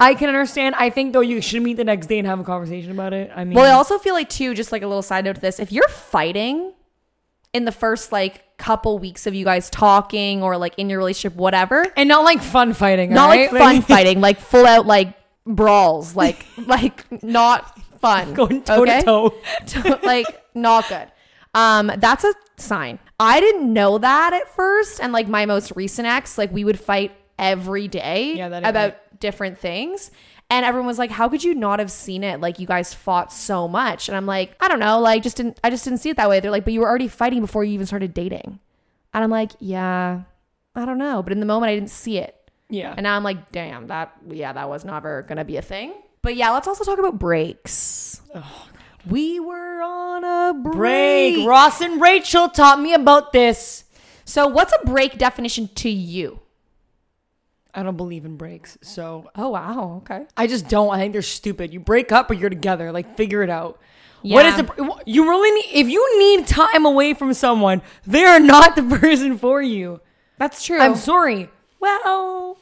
[0.00, 0.74] I can understand.
[0.76, 3.32] I think though you should meet the next day and have a conversation about it.
[3.34, 5.40] I mean, Well, I also feel like too, just like a little side note to
[5.40, 6.72] this, if you're fighting
[7.52, 11.36] in the first like couple weeks of you guys talking or like in your relationship,
[11.36, 13.52] whatever, and not like fun fighting, not alright?
[13.52, 15.14] like fun fighting, like full out like
[15.48, 19.00] brawls, like like not fun, going toe okay?
[19.00, 19.34] to toe.
[19.66, 21.10] to- like not good.
[21.54, 22.98] Um, that's a sign.
[23.18, 26.78] I didn't know that at first, and like my most recent ex, like we would
[26.78, 29.20] fight every day Yeah, about right.
[29.20, 30.10] different things.
[30.50, 32.40] And everyone was like, "How could you not have seen it?
[32.40, 35.58] Like you guys fought so much." And I'm like, "I don't know, like just didn't
[35.64, 37.64] I just didn't see it that way." They're like, "But you were already fighting before
[37.64, 38.58] you even started dating."
[39.12, 40.22] And I'm like, "Yeah,
[40.74, 42.34] I don't know." But in the moment I didn't see it.
[42.68, 42.92] Yeah.
[42.96, 45.92] And now I'm like, "Damn, that yeah, that was never going to be a thing."
[46.22, 48.20] But yeah, let's also talk about breaks.
[48.34, 48.66] Oh,
[49.08, 51.34] we were on a break.
[51.36, 51.46] break.
[51.48, 53.84] Ross and Rachel taught me about this.
[54.24, 56.40] So, what's a break definition to you?
[57.74, 60.26] I don't believe in breaks, so Oh wow, okay.
[60.36, 60.90] I just don't.
[60.92, 61.72] I think they're stupid.
[61.72, 62.90] You break up but you're together.
[62.92, 63.78] Like figure it out.
[64.22, 64.62] What is Yeah.
[64.62, 65.80] the you really need?
[65.80, 70.00] If you need time away from someone, they are not the person for you.
[70.38, 70.78] That's true.
[70.80, 71.50] I'm sorry.
[71.80, 72.56] Well,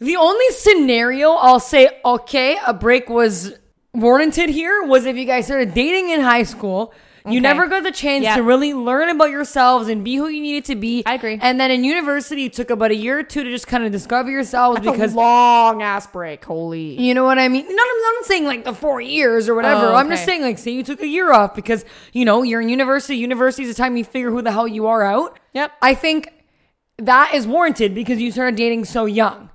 [0.00, 3.54] The only scenario I'll say okay, a break was
[3.94, 6.92] warranted here was if you guys started dating in high school.
[7.26, 7.40] You Okay.
[7.40, 8.36] never got the chance Yeah.
[8.36, 11.02] to really learn about yourselves and be who you needed to be.
[11.04, 11.38] I agree.
[11.42, 13.92] And then in university, it took about a year or two to just kind of
[13.92, 16.42] discover yourselves that's because a long ass break.
[16.44, 16.98] Holy.
[16.98, 17.64] You know what I mean?
[17.68, 19.86] Not, I'm not saying like the four years or whatever.
[19.88, 22.62] Oh, I'm just saying like say you took a year off because you know you're
[22.62, 23.16] in university.
[23.16, 25.38] University is the time you figure who the hell you are out.
[25.52, 25.72] Yep.
[25.82, 26.28] I think
[26.98, 29.50] that is warranted because you started dating so young.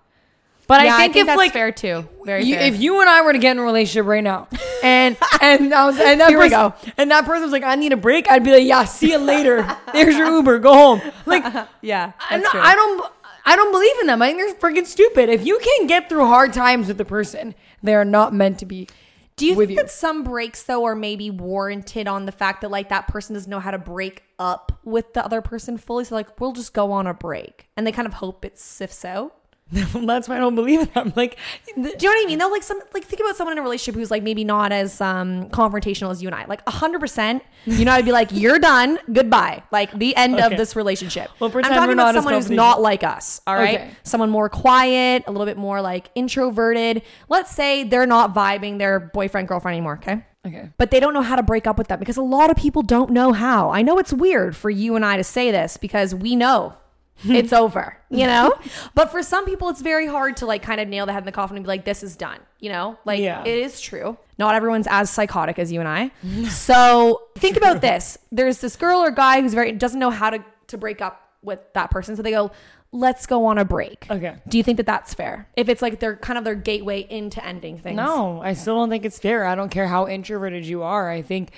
[0.66, 2.08] But yeah, I think, if that's like fair too.
[2.24, 2.64] Very you, fair.
[2.68, 4.48] if you and I were to get in a relationship right now,
[4.84, 6.92] and and I was and that Here we person, go.
[6.98, 9.18] and that person was like, I need a break, I'd be like, Yeah, see you
[9.18, 9.68] later.
[9.92, 11.02] There's your Uber, go home.
[11.26, 11.44] Like
[11.82, 12.62] yeah, I, that's no, true.
[12.64, 13.12] I don't
[13.46, 14.22] I don't believe in them.
[14.22, 15.28] I think they're freaking stupid.
[15.30, 18.66] If you can't get through hard times with the person, they are not meant to
[18.66, 18.88] be.
[19.36, 19.76] Do you think you.
[19.78, 23.50] that some breaks though are maybe warranted on the fact that like that person doesn't
[23.50, 26.06] know how to break up with the other person fully?
[26.06, 29.04] So like we'll just go on a break, and they kind of hope it sifts
[29.04, 29.36] out.
[29.72, 31.14] That's why I don't believe in them.
[31.16, 31.38] Like,
[31.76, 32.38] Do you know what I mean?
[32.38, 35.02] Though, like some like think about someone in a relationship who's like maybe not as
[35.02, 36.46] um confrontational as you and I.
[36.46, 40.44] Like hundred percent, you know, I'd be like, "You're done, goodbye." Like the end Okay.
[40.46, 41.32] of this relationship.
[41.40, 43.42] Well, I'm talking we're about not someone who's not like us.
[43.48, 43.92] All right, Okay.
[44.04, 47.02] someone more quiet, a little bit more like introverted.
[47.30, 49.96] Let's say they're not vibing their boyfriend girlfriend anymore.
[50.04, 50.24] Okay.
[50.46, 50.70] okay.
[50.78, 52.82] But they don't know how to break up with them because a lot of people
[52.84, 53.72] don't know how.
[53.72, 56.76] I know it's weird for you and I to say this because we know
[57.26, 58.54] it's over, you know?
[58.96, 61.26] But for some people, it's very hard to like kind of nail the head in
[61.26, 62.98] the coffin and be like, this is done, you know?
[63.06, 63.44] Like, Yeah.
[63.44, 64.18] it is true.
[64.38, 66.12] Not everyone's as psychotic as you and I.
[66.50, 70.44] so think about this there's this girl or guy who's very, doesn't know how to,
[70.68, 72.16] to break up with that person.
[72.16, 72.52] So they go,
[72.92, 74.06] let's go on a break.
[74.10, 74.36] Okay.
[74.48, 75.48] Do you think that that's fair?
[75.58, 77.98] If it's like they're kind of their gateway into ending things.
[77.98, 79.46] No, I still don't think it's fair.
[79.46, 81.10] I don't care how introverted you are.
[81.10, 81.52] I think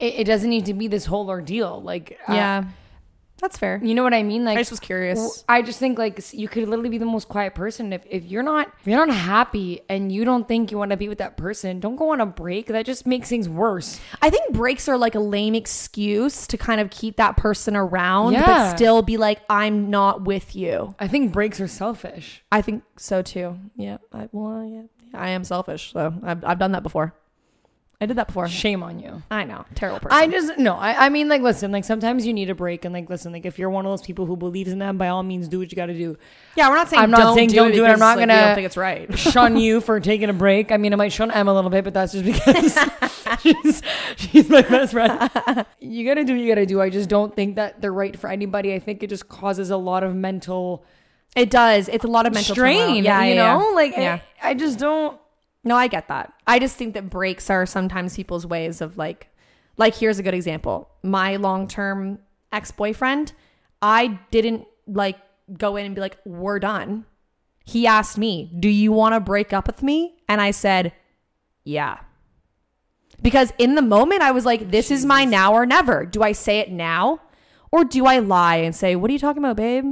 [0.00, 1.82] it, it doesn't need to be this whole ordeal.
[1.82, 2.64] Like, uh, Yeah.
[3.40, 3.80] That's fair.
[3.82, 4.44] you know what I mean?
[4.44, 5.44] Like, I just was curious.
[5.48, 8.42] I just think like you could literally be the most quiet person if, if you're
[8.42, 11.36] not if you're not happy and you don't think you want to be with that
[11.36, 11.78] person.
[11.80, 12.66] Don't go on a break.
[12.66, 14.00] That just makes things worse.
[14.20, 18.32] I think breaks are like a lame excuse to kind of keep that person around,
[18.32, 18.44] Yeah.
[18.46, 20.94] but still be like, I'm not with you.
[20.98, 22.42] I think breaks are selfish.
[22.50, 23.58] I think so too.
[23.76, 23.98] Yeah.
[24.12, 24.82] I, well, yeah.
[25.18, 25.92] I am selfish.
[25.92, 27.14] So I've, I've done that before.
[28.00, 28.46] I did that before.
[28.46, 29.24] Shame on you.
[29.28, 29.64] I know.
[29.74, 30.16] Terrible person.
[30.16, 30.76] I just no.
[30.76, 31.72] I, I mean, like, listen.
[31.72, 33.32] Like, sometimes you need a break, and like, listen.
[33.32, 35.58] Like, if you're one of those people who believes in them, by all means, do
[35.58, 36.16] what you got to do.
[36.56, 37.88] yeah, we're not saying I'm not don't saying do don't it do it.
[37.88, 39.18] I'm not like, gonna- We don't think it's right.
[39.34, 40.70] shun you for taking a break.
[40.70, 42.78] I mean, I might shun Em a little bit, but that's just because
[43.42, 43.82] she's
[44.16, 45.66] she's my best friend.
[45.80, 46.80] You gotta do what you gotta do.
[46.80, 48.74] I just don't think that they're right for anybody.
[48.74, 50.84] I think it just causes a lot of mental
[51.34, 51.88] It does.
[51.88, 52.78] It's a lot of mental strain.
[52.78, 53.02] turmoil.
[53.04, 53.74] Yeah, you yeah, know, yeah.
[53.74, 54.18] like yeah.
[54.42, 55.18] I, I just don't.
[55.68, 56.32] No, I get that.
[56.46, 59.28] I just think that breaks are sometimes people's ways of like,
[59.76, 60.88] like here's a good example.
[61.02, 63.34] My long term ex boyfriend,
[63.82, 65.18] I didn't like
[65.56, 67.04] go in and be like, we're done.
[67.64, 70.16] He asked me, do you want to break up with me?
[70.26, 70.92] And I said,
[71.64, 71.98] yeah.
[73.20, 76.06] Because in the moment, I was like, this is my now or never.
[76.06, 77.20] Do I say it now?
[77.70, 79.84] Or do I lie and say, what are you talking about, babe?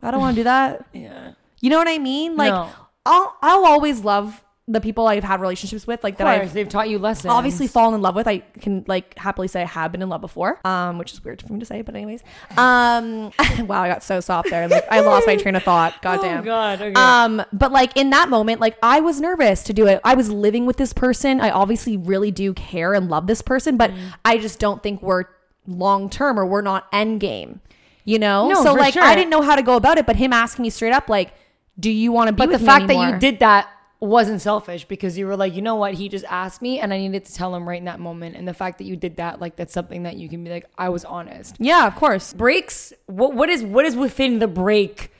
[0.00, 0.86] I don't want to do that.
[0.92, 1.32] Yeah.
[1.60, 2.36] You know what I mean?
[2.36, 2.70] Like, No.
[3.04, 6.90] I'll I'll always love the people I've had relationships with, like that I've they've taught
[6.90, 7.32] you lessons.
[7.32, 8.28] obviously fallen in love with.
[8.28, 11.40] I can like happily say I have been in love before, um, which is weird
[11.40, 12.22] for me to say, but anyways,
[12.58, 13.32] um,
[13.66, 14.68] wow, I got so soft there.
[14.68, 15.94] Like I lost my train of thought.
[16.02, 16.42] Goddamn.
[16.42, 16.82] Oh God.
[16.82, 16.92] Okay.
[16.94, 20.00] Um, but like in that moment, like I was nervous to do it.
[20.04, 21.40] I was living with this person.
[21.40, 24.12] I obviously really do care and love this person, but Mm.
[24.24, 25.24] I just don't think we're
[25.66, 27.60] long term or we're not end game.
[28.04, 28.48] You know?
[28.48, 29.02] No, so like sure.
[29.02, 31.32] I didn't know how to go about it, but him asking me straight up, like,
[31.80, 32.54] do you want to be with me?
[32.54, 33.68] but the fact that you did that
[34.00, 36.98] wasn't selfish because you were like, you know what, he just asked me and I
[36.98, 38.36] needed to tell him right in that moment.
[38.36, 40.66] And the fact that you did that, like that's something that you can be like,
[40.78, 41.56] I was honest.
[41.58, 42.32] Yeah, of course.
[42.32, 45.10] Breaks, what what is what is within the break?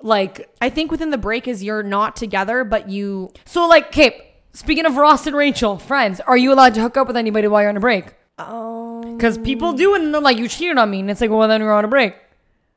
[0.00, 4.34] Like I think within the break is you're not together, but you so like okay,
[4.52, 7.62] speaking of Ross and Rachel, friends, are you allowed to hook up with anybody while
[7.62, 8.14] you're on a break?
[8.38, 11.30] Um, oh Because people do and they're like, you cheated on me, and it's like,
[11.30, 12.14] well then we're on a break.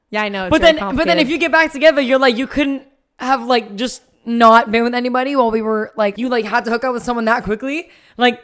[0.09, 0.49] Yeah, I know.
[0.49, 2.83] But then but then if you get back together, you're like, you couldn't
[3.19, 6.71] have like just not been with anybody while we were like you like had to
[6.71, 7.89] hook up with someone that quickly.
[8.17, 8.43] Like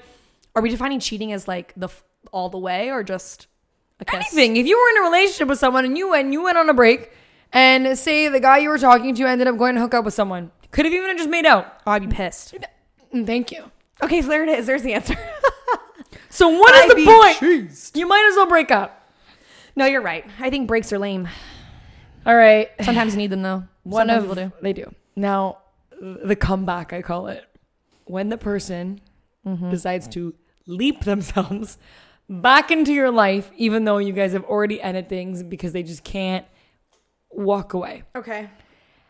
[0.55, 1.89] are we defining cheating as like the
[2.31, 3.45] all the way or just
[4.11, 4.57] anything.
[4.57, 6.73] If you were in a relationship with someone and you went you went on a
[6.73, 7.11] break
[7.51, 10.13] and say the guy you were talking to ended up going to hook up with
[10.15, 11.81] someone, could have even just made out.
[11.85, 12.55] Oh, I'd be pissed.
[13.13, 13.69] Mm, Thank you.
[14.01, 14.65] Okay, so there it is.
[14.65, 15.15] There's the answer.
[16.29, 17.91] So what is I'd the point?
[17.95, 19.07] You might as well break up.
[19.75, 20.25] no, you're right.
[20.39, 21.27] I think breaks are lame.
[22.25, 22.69] All right.
[22.81, 23.65] Sometimes you need them though.
[23.83, 24.51] One Sometimes of people do.
[24.63, 24.91] they do.
[25.15, 25.59] Now,
[26.25, 27.43] the comeback I call it.
[28.05, 29.01] When the person
[29.45, 29.71] Mm-hmm.
[29.71, 30.33] decides to
[30.67, 31.77] leap themselves
[32.29, 36.01] back into your life even though you guys have already ended things because they just
[36.05, 36.45] can't
[37.29, 38.03] walk away.
[38.15, 38.49] Okay.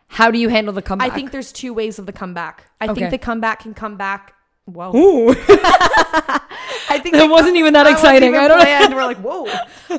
[0.07, 1.11] How do you handle the comeback?
[1.11, 2.71] I think there's two ways of the comeback.
[2.81, 3.01] I Okay.
[3.01, 4.33] think the comeback can come back.
[4.65, 4.95] Whoa.
[4.95, 5.29] Ooh.
[6.89, 8.29] I think That wasn't even that exciting.
[8.29, 8.95] even I don't know.
[8.95, 9.45] We're like, whoa.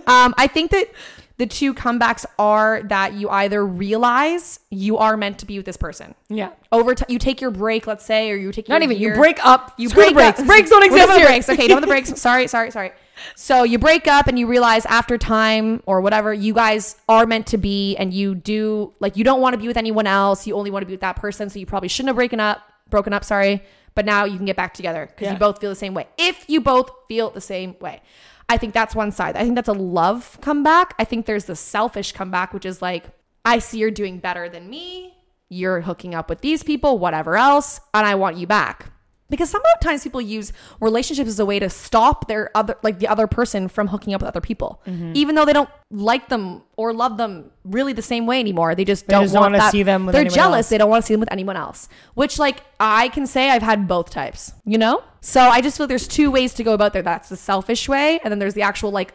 [0.08, 0.88] um, I think that
[1.36, 5.76] the two comebacks are that you either realize you are meant to be with this
[5.76, 6.14] person.
[6.28, 6.50] Yeah.
[6.70, 9.02] Over time, you take your break, let's say, or you take Not your even.
[9.02, 9.74] You break up.
[9.76, 10.38] You break breaks.
[10.40, 10.46] up.
[10.46, 11.26] Breaks don't exist here.
[11.26, 11.48] breaks.
[11.48, 12.10] Okay, done with the breaks.
[12.20, 12.92] Sorry, sorry, sorry.
[13.36, 17.46] So you break up and you realize after time or whatever, you guys are meant
[17.48, 20.46] to be and you do like you don't want to be with anyone else.
[20.46, 21.48] You only want to be with that person.
[21.50, 23.62] So you probably shouldn't have broken up, broken up, sorry.
[23.94, 25.32] But now you can get back together because Yeah.
[25.34, 26.06] you both feel the same way.
[26.18, 28.02] If you both feel the same way.
[28.48, 29.36] I think that's one side.
[29.36, 30.94] I think that's a love comeback.
[30.98, 33.06] I think there's the selfish comeback, which is like,
[33.44, 35.14] I see you're doing better than me.
[35.48, 38.90] You're hooking up with these people, whatever else, and I want you back.
[39.30, 43.26] Because sometimes people use relationships as a way to stop their other, like the other
[43.26, 45.12] person from hooking up with other people, Mm-hmm.
[45.14, 48.74] even though they don't like them or love them really the same way anymore.
[48.74, 50.66] They just They don't just want wanna see them with They're jealous.
[50.66, 50.68] else.
[50.68, 51.88] They don't want to see them with anyone else.
[52.14, 54.52] Which, like, I can say I've had both types.
[54.66, 55.02] You know.
[55.22, 57.02] So I just feel there's two ways to go about there.
[57.02, 59.14] That's the selfish way, and then there's the actual like,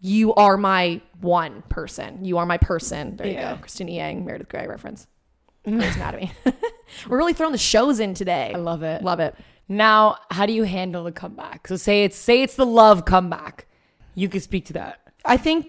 [0.00, 2.24] you are my one person.
[2.24, 3.16] You are my person.
[3.16, 3.54] There you Yeah.
[3.54, 3.60] go.
[3.60, 5.06] Cristina Yang, Meredith Grey reference.
[5.64, 6.32] Grey's Anatomy.
[7.08, 8.52] We're really throwing the shows in today.
[8.54, 9.02] I love it.
[9.02, 9.34] Love it.
[9.68, 11.68] Now, how do you handle the comeback?
[11.68, 13.66] So say it's say it's the love comeback.
[14.14, 15.00] You could speak to that.
[15.24, 15.66] I think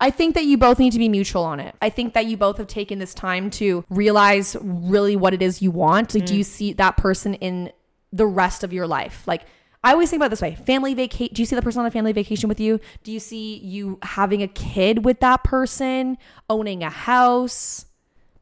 [0.00, 1.74] I think that you both need to be mutual on it.
[1.82, 5.60] I think that you both have taken this time to realize really what it is
[5.60, 6.14] you want.
[6.14, 6.38] Like, do mm.
[6.38, 7.72] you see that person in
[8.12, 9.26] the rest of your life?
[9.26, 9.42] Like,
[9.82, 11.34] I always think about it this way: family vacation.
[11.34, 12.80] Do you see the person on a family vacation with you?
[13.02, 17.86] Do you see you having a kid with that person, owning a house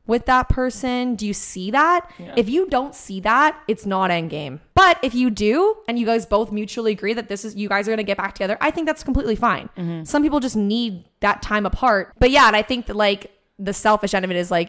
[0.06, 1.14] with that person?
[1.14, 2.10] Do you see that?
[2.36, 4.60] If you don't see that, it's not end game.
[4.74, 7.88] But if you do, and you guys both mutually agree that this is you guys
[7.88, 9.70] are gonna get back together, I think that's completely fine.
[9.76, 10.04] Mm-hmm.
[10.04, 12.12] Some people just need that time apart.
[12.18, 14.68] But yeah, and I think that like the selfish end of it is like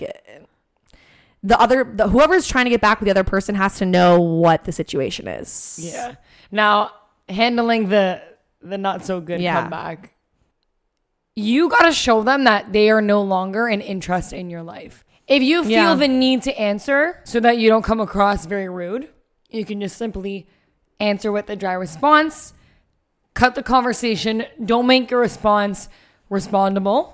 [1.44, 4.20] the other the, whoever's trying to get back with the other person has to know
[4.20, 5.80] what the situation is.
[5.82, 6.16] Yeah.
[6.52, 6.92] Now,
[7.28, 8.22] handling the
[8.62, 9.62] the not so good Yeah.
[9.62, 10.14] comeback.
[11.36, 15.04] You got to show them that they are no longer an interest in your life.
[15.28, 15.96] If you feel Yeah.
[15.96, 19.10] the need to answer so that you don't come across very rude,
[19.50, 20.48] you can just simply
[21.00, 22.54] answer with a dry response,
[23.34, 25.90] cut the conversation, don't make your response
[26.30, 27.14] respondable.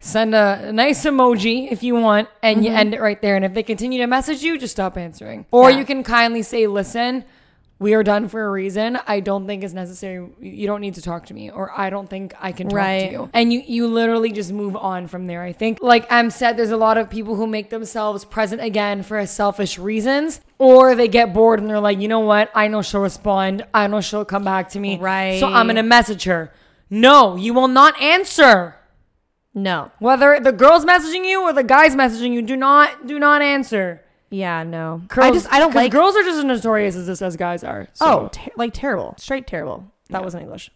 [0.00, 2.78] Send a, a nice emoji if you want, and you mm-hmm.
[2.78, 3.36] end it right there.
[3.36, 5.46] And if they continue to message you, just stop answering.
[5.52, 5.78] Or Yeah.
[5.78, 7.24] you can kindly say, "Listen,
[7.82, 8.98] we are done for a reason.
[9.06, 10.26] I don't think it's necessary.
[10.40, 13.06] You don't need to talk to me, or I don't think I can talk Right.
[13.08, 15.42] to you." And you you literally just move on from there.
[15.42, 19.02] I think, like Em said, there's a lot of people who make themselves present again
[19.02, 22.50] for selfish reasons, or they get bored and they're like, "You know what?
[22.54, 23.64] I know she'll respond.
[23.74, 24.98] I know she'll come back to me.
[24.98, 25.40] Right.
[25.40, 26.52] So I'm gonna message her."
[26.88, 28.76] No, you will not answer.
[29.54, 29.90] No.
[29.98, 34.01] Whether the girl's messaging you or the guy's messaging you, do not do not answer.
[34.32, 35.02] Yeah, no.
[35.04, 37.62] I Girls- just I don't like girls are just as notorious as this as guys
[37.62, 37.86] are.
[37.92, 39.14] So Oh, ter- like terrible.
[39.18, 39.84] Straight terrible.
[40.10, 40.70] That wasn't English.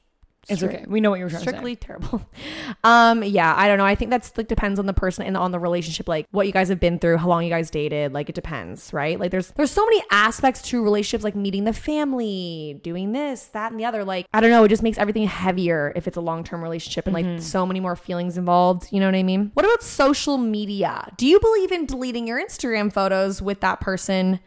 [0.48, 0.84] It's okay.
[0.86, 1.86] We know what you were trying strictly to say.
[1.86, 2.22] terrible.
[2.84, 3.84] Um yeah i don't know.
[3.84, 6.52] I think that's like depends on the person and on the relationship like what you
[6.52, 9.18] guys have been through how long you guys dated like it depends right?
[9.18, 13.70] Like there's there's so many aspects to relationships like meeting the family doing this that
[13.70, 14.04] and the other.
[14.04, 17.14] Like i don't know it just makes everything heavier if it's a long-term relationship and
[17.14, 18.88] like so many more feelings involved.
[18.92, 19.50] You know what i mean?
[19.54, 21.12] What about social media?
[21.16, 24.40] Do you believe in deleting your instagram photos with that person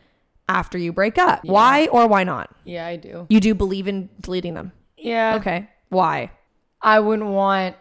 [0.47, 1.43] after you break up?
[1.43, 2.49] Why or why not?
[2.63, 3.27] Yeah, I do.
[3.29, 4.71] you do believe in deleting them?
[4.97, 5.35] Yeah.
[5.37, 6.31] okay why
[6.81, 7.75] I wouldn't want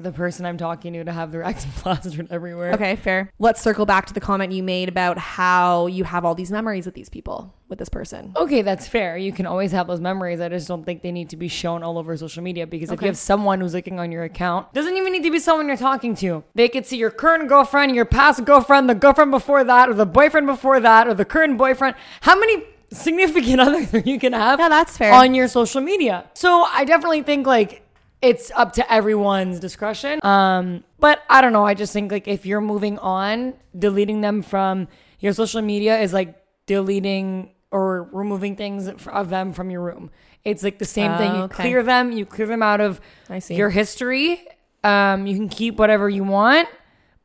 [0.00, 2.72] the person I'm talking to to have their ex plastered everywhere.
[2.74, 3.32] Okay, fair.
[3.40, 6.86] Let's circle back to the comment you made about how you have all these memories
[6.86, 8.32] with these people, with this person.
[8.36, 9.16] Okay, that's fair.
[9.16, 10.40] You can always have those memories.
[10.40, 12.94] I just don't think they need to be shown all over social media because if
[12.98, 13.06] Okay.
[13.06, 15.76] you have someone who's looking on your account, doesn't even need to be someone you're
[15.76, 16.44] talking to.
[16.54, 20.06] They could see your current girlfriend, your past girlfriend, the girlfriend before that, or the
[20.06, 21.96] boyfriend before that, or the current boyfriend.
[22.20, 25.12] How many significant other you can have Yeah, that's fair.
[25.12, 26.24] on your social media?
[26.34, 27.82] So I definitely think like
[28.20, 30.18] it's up to everyone's discretion.
[30.24, 31.64] Um, but I don't know.
[31.64, 34.88] I just think like if you're moving on, deleting them from
[35.20, 36.34] your social media is like
[36.66, 40.10] deleting or removing things of them from your room.
[40.44, 41.30] It's like the same thing.
[41.32, 41.62] Oh, You okay.
[41.62, 43.54] clear them, you clear them out of I see.
[43.54, 44.40] your history.
[44.82, 46.68] Um, you can keep whatever you want,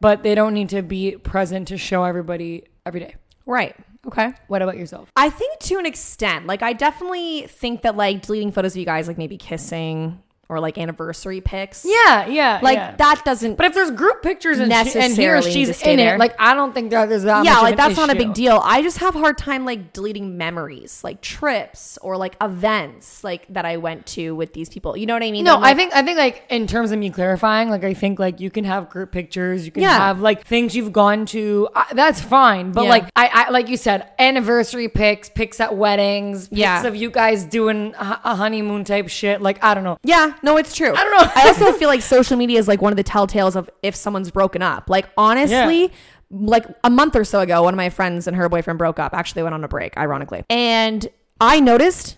[0.01, 3.15] but they don't need to be present to show everybody every day.
[3.45, 3.75] Right.
[4.05, 4.33] Okay.
[4.47, 5.09] What about yourself?
[5.15, 8.85] I think to an extent, like I definitely think that like deleting photos of you
[8.85, 10.21] guys, like maybe kissing
[10.53, 11.83] or like anniversary pics.
[11.85, 12.95] Yeah, yeah, Like yeah.
[12.97, 13.55] that doesn't.
[13.55, 16.15] But if there's group pictures and, she, and he or Necessarily she's in there.
[16.15, 17.43] it, like I don't think that there's that.
[17.45, 18.61] yeah, like that's not a big deal.
[18.63, 23.45] I just have a hard time like deleting memories, like trips or like events, like
[23.49, 24.95] that I went to with these people.
[24.95, 25.43] You know what I mean?
[25.45, 28.19] No, like, I think I think like in terms of me clarifying, like I think
[28.19, 29.97] like you can have group pictures, you can Yeah.
[29.97, 31.67] have like things you've gone to.
[31.75, 32.89] Uh, that's fine, but Yeah.
[32.89, 36.85] like I, I like you said, anniversary pics, pics at weddings, pics Yeah.
[36.85, 39.41] of you guys doing a honeymoon type shit.
[39.41, 39.97] Like I don't know.
[40.03, 40.93] Yeah, no, it's true.
[40.93, 41.31] I don't know.
[41.35, 44.29] I also feel like social media is like one of the telltales of if someone's
[44.31, 44.89] broken up.
[44.89, 45.87] Like honestly, Yeah.
[46.29, 49.13] like a month or so ago, one of my friends and her boyfriend broke up.
[49.13, 51.07] Actually, went on a break, ironically, and
[51.41, 52.17] I noticed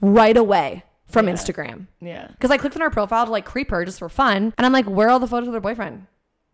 [0.00, 1.34] right away from Yeah.
[1.34, 1.86] Instagram.
[2.00, 2.28] Yeah.
[2.28, 4.54] Because I clicked on her profile to like creep her just for fun.
[4.56, 6.06] And I'm like, where are all the photos of her boyfriend?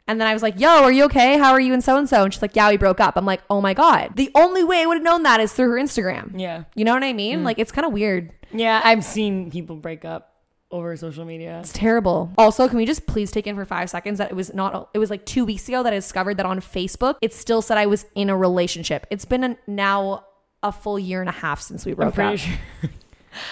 [0.09, 1.37] And then I was like, yo, are you okay?
[1.39, 2.25] How are you and so and so?
[2.25, 3.17] And she's like, yeah, we broke up.
[3.17, 4.13] I'm like, oh my God.
[4.17, 6.33] The only way I would have known that is through her Instagram.
[6.41, 6.65] Yeah.
[6.75, 7.41] You know what I mean?
[7.41, 7.45] Mm.
[7.45, 8.33] Like, it's kind of weird.
[8.51, 8.81] Yeah.
[8.83, 10.33] I've seen people break up
[10.71, 11.61] over social media.
[11.61, 12.31] It's terrible.
[12.37, 14.99] Also, can we just please take in for five seconds that it was not, it
[14.99, 17.87] was like two weeks ago that I discovered that on Facebook, it still said I
[17.87, 19.07] was in a relationship.
[19.11, 20.25] It's been a, now
[20.63, 22.39] a full year and a half since we broke up.
[22.39, 22.57] sure.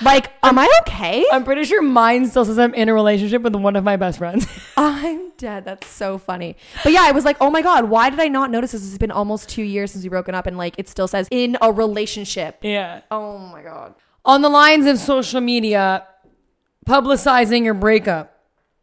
[0.03, 1.25] Like, am I okay?
[1.31, 4.19] I'm pretty sure mine still says I'm in a relationship with one of my best
[4.19, 4.47] friends.
[4.77, 5.65] I'm dead.
[5.65, 6.57] That's so funny.
[6.83, 8.87] But yeah, I was like, oh my God, why did I not notice this?
[8.87, 11.57] It's been almost two years since we broken up and like it still says in
[11.63, 12.59] a relationship.
[12.63, 13.03] yeah.
[13.11, 13.95] Oh my God.
[14.25, 16.05] On the lines of social media,
[16.87, 18.33] publicizing your breakup.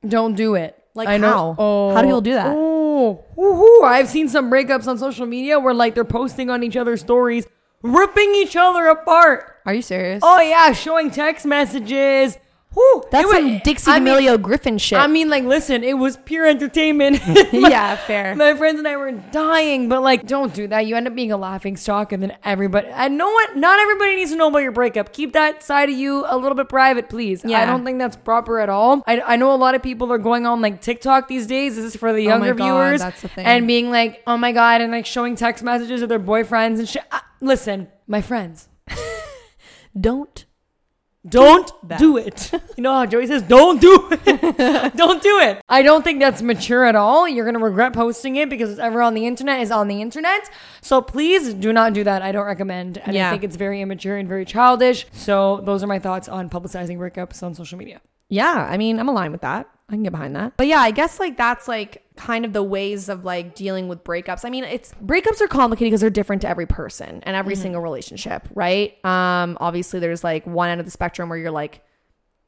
[0.07, 0.77] Don't do it.
[0.93, 1.55] Like I know.
[1.57, 1.95] how?
[1.95, 2.53] How do people do that?
[2.55, 3.83] Oh, woohoo.
[3.83, 7.47] I've seen some breakups on social media where like they're posting on each other's stories,
[7.81, 9.57] ripping each other apart.
[9.65, 10.19] Are you serious?
[10.23, 12.37] Oh yeah, showing text messages.
[12.73, 14.97] Whew, That's was- some Dixie I mean- D'Amelio Griffin shit.
[14.97, 17.21] I mean, like, listen, it was pure entertainment.
[17.53, 18.35] yeah, fair.
[18.35, 20.87] My friends and I were dying, but like, don't do that.
[20.87, 22.87] You end up being a laughing stock, and then everybody.
[22.87, 23.55] And know what?
[23.55, 25.13] Not everybody needs to know about your breakup.
[25.13, 27.43] Keep that side of you a little bit private, please.
[27.45, 27.61] Yeah.
[27.61, 29.03] I don't think that's proper at all.
[29.05, 31.75] I, I know a lot of people are going on like TikTok these days.
[31.75, 33.45] This is for the younger Oh my younger God, viewers, that's the thing.
[33.45, 36.89] and being like, oh my god, and like showing text messages of their boyfriends and
[36.89, 37.03] shit.
[37.11, 38.67] Uh, listen, my friends,
[39.99, 40.45] Don't.
[41.27, 41.99] Don't that.
[41.99, 42.51] do it.
[42.75, 44.95] You know how Joey says, don't do it.
[44.97, 45.61] don't do it.
[45.69, 47.27] I don't think that's mature at all.
[47.27, 50.49] You're going to regret posting it because whatever on the internet is on the internet.
[50.81, 52.21] So please do not do that.
[52.23, 52.97] I don't recommend.
[52.97, 53.27] And Yeah.
[53.27, 55.05] I think it's very immature and very childish.
[55.13, 58.01] So those are my thoughts on publicizing breakups on social media.
[58.29, 59.69] Yeah, I mean, I'm aligned with that.
[59.89, 60.53] I can get behind that.
[60.57, 64.03] But yeah, I guess like that's like kind of the ways of like dealing with
[64.03, 64.45] breakups.
[64.45, 67.81] I mean, it's breakups are complicated because they're different to every person and every single
[67.81, 69.03] relationship, right?
[69.05, 71.83] Um obviously there's like one end of the spectrum where you're like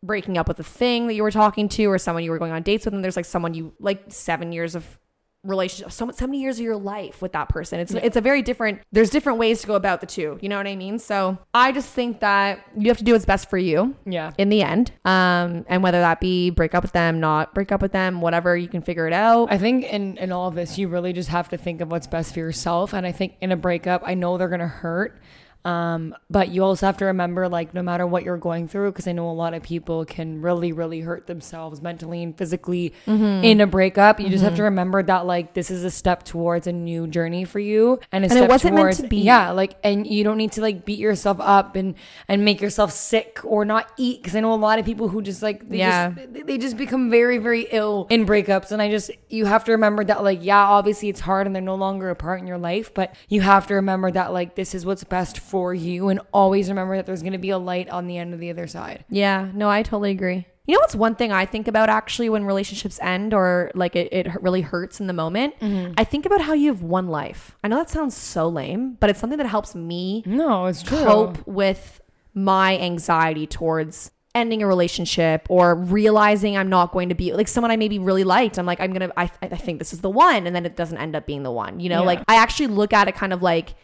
[0.03, 2.51] breaking up with a thing that you were talking to or someone you were going
[2.51, 4.99] on dates with and there's like someone you like 7 years of
[5.45, 8.41] relationship so, so many years of your life with that person it's it's a very
[8.41, 11.37] different there's different ways to go about the two you know what i mean so
[11.53, 14.31] i just think that you have to do what's best for you Yeah.
[14.37, 14.91] in the end.
[15.05, 18.55] Um, and whether that be break up with them, not break up with them, whatever,
[18.57, 19.51] you can figure it out.
[19.51, 22.07] I think in, in all of this, you really just have to think of what's
[22.07, 22.93] best for yourself.
[22.93, 25.19] And I think in a breakup, I know they're going to hurt.
[25.65, 29.07] Um, but you also have to remember, like, no matter what you're going through, because
[29.07, 33.43] I know a lot of people can really, really hurt themselves mentally and physically Mm-hmm.
[33.43, 34.19] in a breakup.
[34.19, 37.45] You just have to remember that, like, this is a step towards a new journey
[37.45, 39.17] for you, and a And it wasn't meant to be.
[39.17, 41.95] yeah, like, and you don't need to like beat yourself up and
[42.27, 44.21] and make yourself sick or not eat.
[44.21, 46.11] Because I know a lot of people who just like they Yeah.
[46.11, 49.63] just they- they just become very very ill in breakups and i just you have
[49.63, 52.45] to remember that like yeah obviously it's hard and they're no longer a part in
[52.47, 56.09] your life but you have to remember that like this is what's best for you
[56.09, 58.49] and always remember that there's going to be a light on the end of the
[58.49, 60.45] other side Yeah, no, I totally agree.
[60.67, 64.11] You know what's one thing I think about actually when relationships end or like it,
[64.11, 65.53] it really hurts in the moment?
[65.59, 65.93] Mm-hmm.
[65.95, 67.55] I think about how you have one life.
[67.63, 71.03] I know that sounds so lame, but it's something that helps me no it's true
[71.03, 72.01] cope with
[72.33, 77.71] my anxiety towards ending a relationship or realizing I'm not going to be like someone
[77.71, 78.57] I maybe really liked.
[78.59, 80.97] I'm like, I'm gonna, I, I think this is the one, and then it doesn't
[80.97, 81.79] end up being the one.
[81.79, 82.07] You know, Yeah.
[82.07, 83.75] like I actually look at it kind of like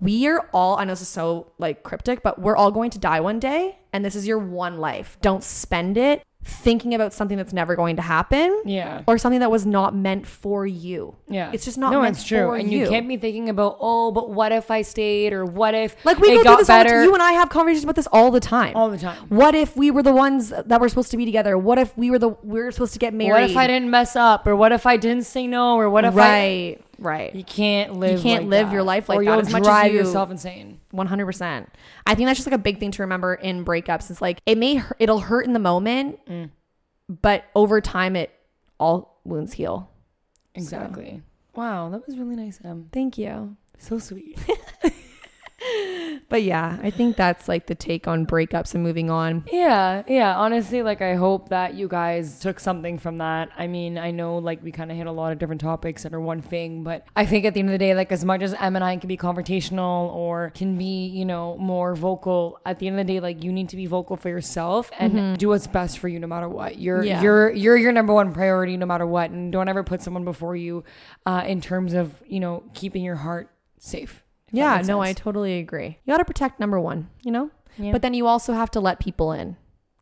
[0.00, 0.76] we are all.
[0.76, 3.78] I know this is so like cryptic, but we're all going to die one day,
[3.92, 5.18] and this is your one life.
[5.22, 8.62] Don't spend it thinking about something that's never going to happen.
[8.64, 11.14] yeah Or something that was not meant for you.
[11.28, 12.78] yeah It's just not no meant it's true and you.
[12.80, 16.18] you can't be thinking about oh but what if i stayed or what if Like
[16.18, 17.04] we go through got this all the better time.
[17.04, 18.74] You and I have conversations about this all the time.
[18.74, 21.58] all the time What if we were the ones that were supposed to be together?
[21.58, 23.32] What if we were the we were supposed to get married?
[23.42, 26.06] what if i didn't mess up or what if i didn't say no or what
[26.06, 28.72] if i right, you can't live You can't like live that.
[28.74, 31.26] your life like or that you'll as much as drive you- yourself insane one hundred
[31.26, 31.68] percent.
[32.06, 34.10] I think that's just like a big thing to remember in breakups.
[34.10, 36.50] It's like it may it'll hurt in the moment, Mm.
[37.22, 38.30] but over time, it
[38.78, 39.90] all wounds heal.
[40.54, 41.22] Exactly.
[41.56, 42.88] Wow, that was really nice, Em.
[42.92, 43.56] Thank you.
[43.78, 44.38] So sweet.
[46.30, 49.44] But yeah, I think that's like the take on breakups and moving on.
[49.52, 50.36] yeah, yeah.
[50.36, 53.50] Honestly, like I hope that you guys took something from that.
[53.58, 56.14] I mean, I know like we kind of hit a lot of different topics that
[56.14, 58.40] are one thing, but I think at the end of the day, like as much
[58.42, 62.78] as Em and I can be confrontational or can be, you know, more vocal, at
[62.78, 65.48] the end of the day, like you need to be vocal for yourself and do
[65.48, 66.78] what's best for you no matter what.
[66.78, 67.20] You're Yeah.
[67.22, 70.54] you're you're your number one priority no matter what, and don't ever put someone before
[70.56, 70.84] you
[71.26, 74.22] uh, in terms of you know keeping your heart safe.
[74.52, 75.98] Yeah, no, I totally agree.
[76.04, 77.50] You got to protect number one, you know.
[77.78, 77.92] Yeah.
[77.92, 79.56] But then you also have to let people in.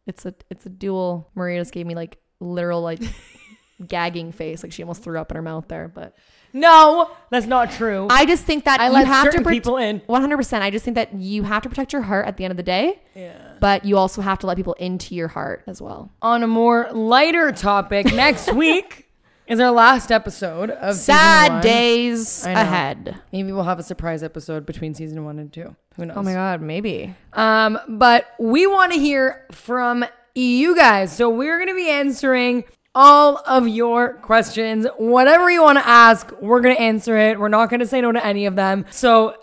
[0.06, 1.30] It's a it's a dual.
[1.34, 3.00] Maria just gave me like literal like
[3.86, 5.88] gagging face, like she almost threw up in her mouth there.
[5.88, 6.16] But
[6.52, 8.06] No, that's not true.
[8.10, 10.00] I just think that I you let have to certain people in.
[10.00, 10.62] 100%.
[10.62, 12.62] I just think that you have to protect your heart at the end of the
[12.62, 13.00] day.
[13.14, 13.36] Yeah.
[13.60, 16.10] But you also have to let people into your heart as well.
[16.22, 19.07] On a more lighter topic, next week
[19.48, 23.18] is our last episode of Sad days ahead.
[23.32, 25.74] Maybe we'll have a surprise episode between season one and two.
[25.96, 26.18] Who knows?
[26.18, 27.14] Oh my God, maybe.
[27.32, 31.16] Um, but we want to hear from you guys.
[31.16, 34.86] So we're going to be answering all of your questions.
[34.98, 37.40] Whatever you want to ask, we're going to answer it.
[37.40, 38.84] We're not going to say no to any of them.
[38.90, 39.34] So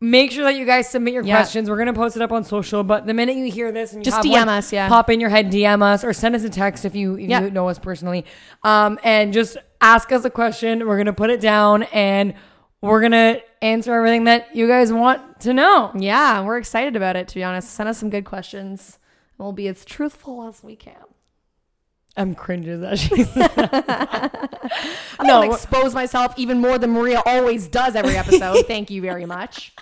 [0.00, 1.36] make sure that you guys submit your Yeah.
[1.36, 1.68] questions.
[1.68, 2.84] We're going to post it up on social.
[2.84, 4.88] But the minute you hear this and you Just have DM one, us, yeah.
[4.88, 7.40] Pop in your head, DM us, or send us a text if you, if Yeah.
[7.42, 8.24] you know us personally.
[8.62, 10.86] Um, and just ask us a question.
[10.86, 12.34] We're going to put it down and
[12.80, 15.90] we're going to answer everything that you guys want to know.
[15.96, 17.70] Yeah, we're excited about it, to be honest.
[17.70, 18.98] Send us some good questions.
[19.36, 20.94] and We'll be as truthful as we can.
[22.16, 23.28] I'm cringes that she's.
[25.20, 25.40] I'm no.
[25.42, 28.66] gonna expose myself even more than Maria always does every episode.
[28.66, 29.72] Thank you very much.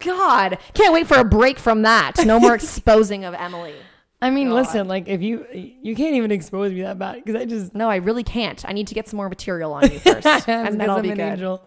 [0.00, 2.24] God, can't wait for a break from that.
[2.24, 3.74] No more exposing of Emily.
[4.20, 4.54] I mean, God.
[4.54, 7.90] listen, like if you you can't even expose me that bad because I just No,
[7.90, 8.64] I really can't.
[8.66, 11.16] I need to get some more material on you first, and then I'll be an
[11.16, 11.32] good.
[11.32, 11.62] angel.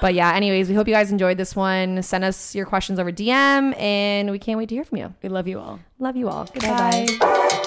[0.00, 2.02] But yeah, anyways, we hope you guys enjoyed this one.
[2.02, 5.14] Send us your questions over DM, and we can't wait to hear from you.
[5.22, 5.78] We love you all.
[6.00, 6.46] Love you all.
[6.60, 7.58] Bye bye.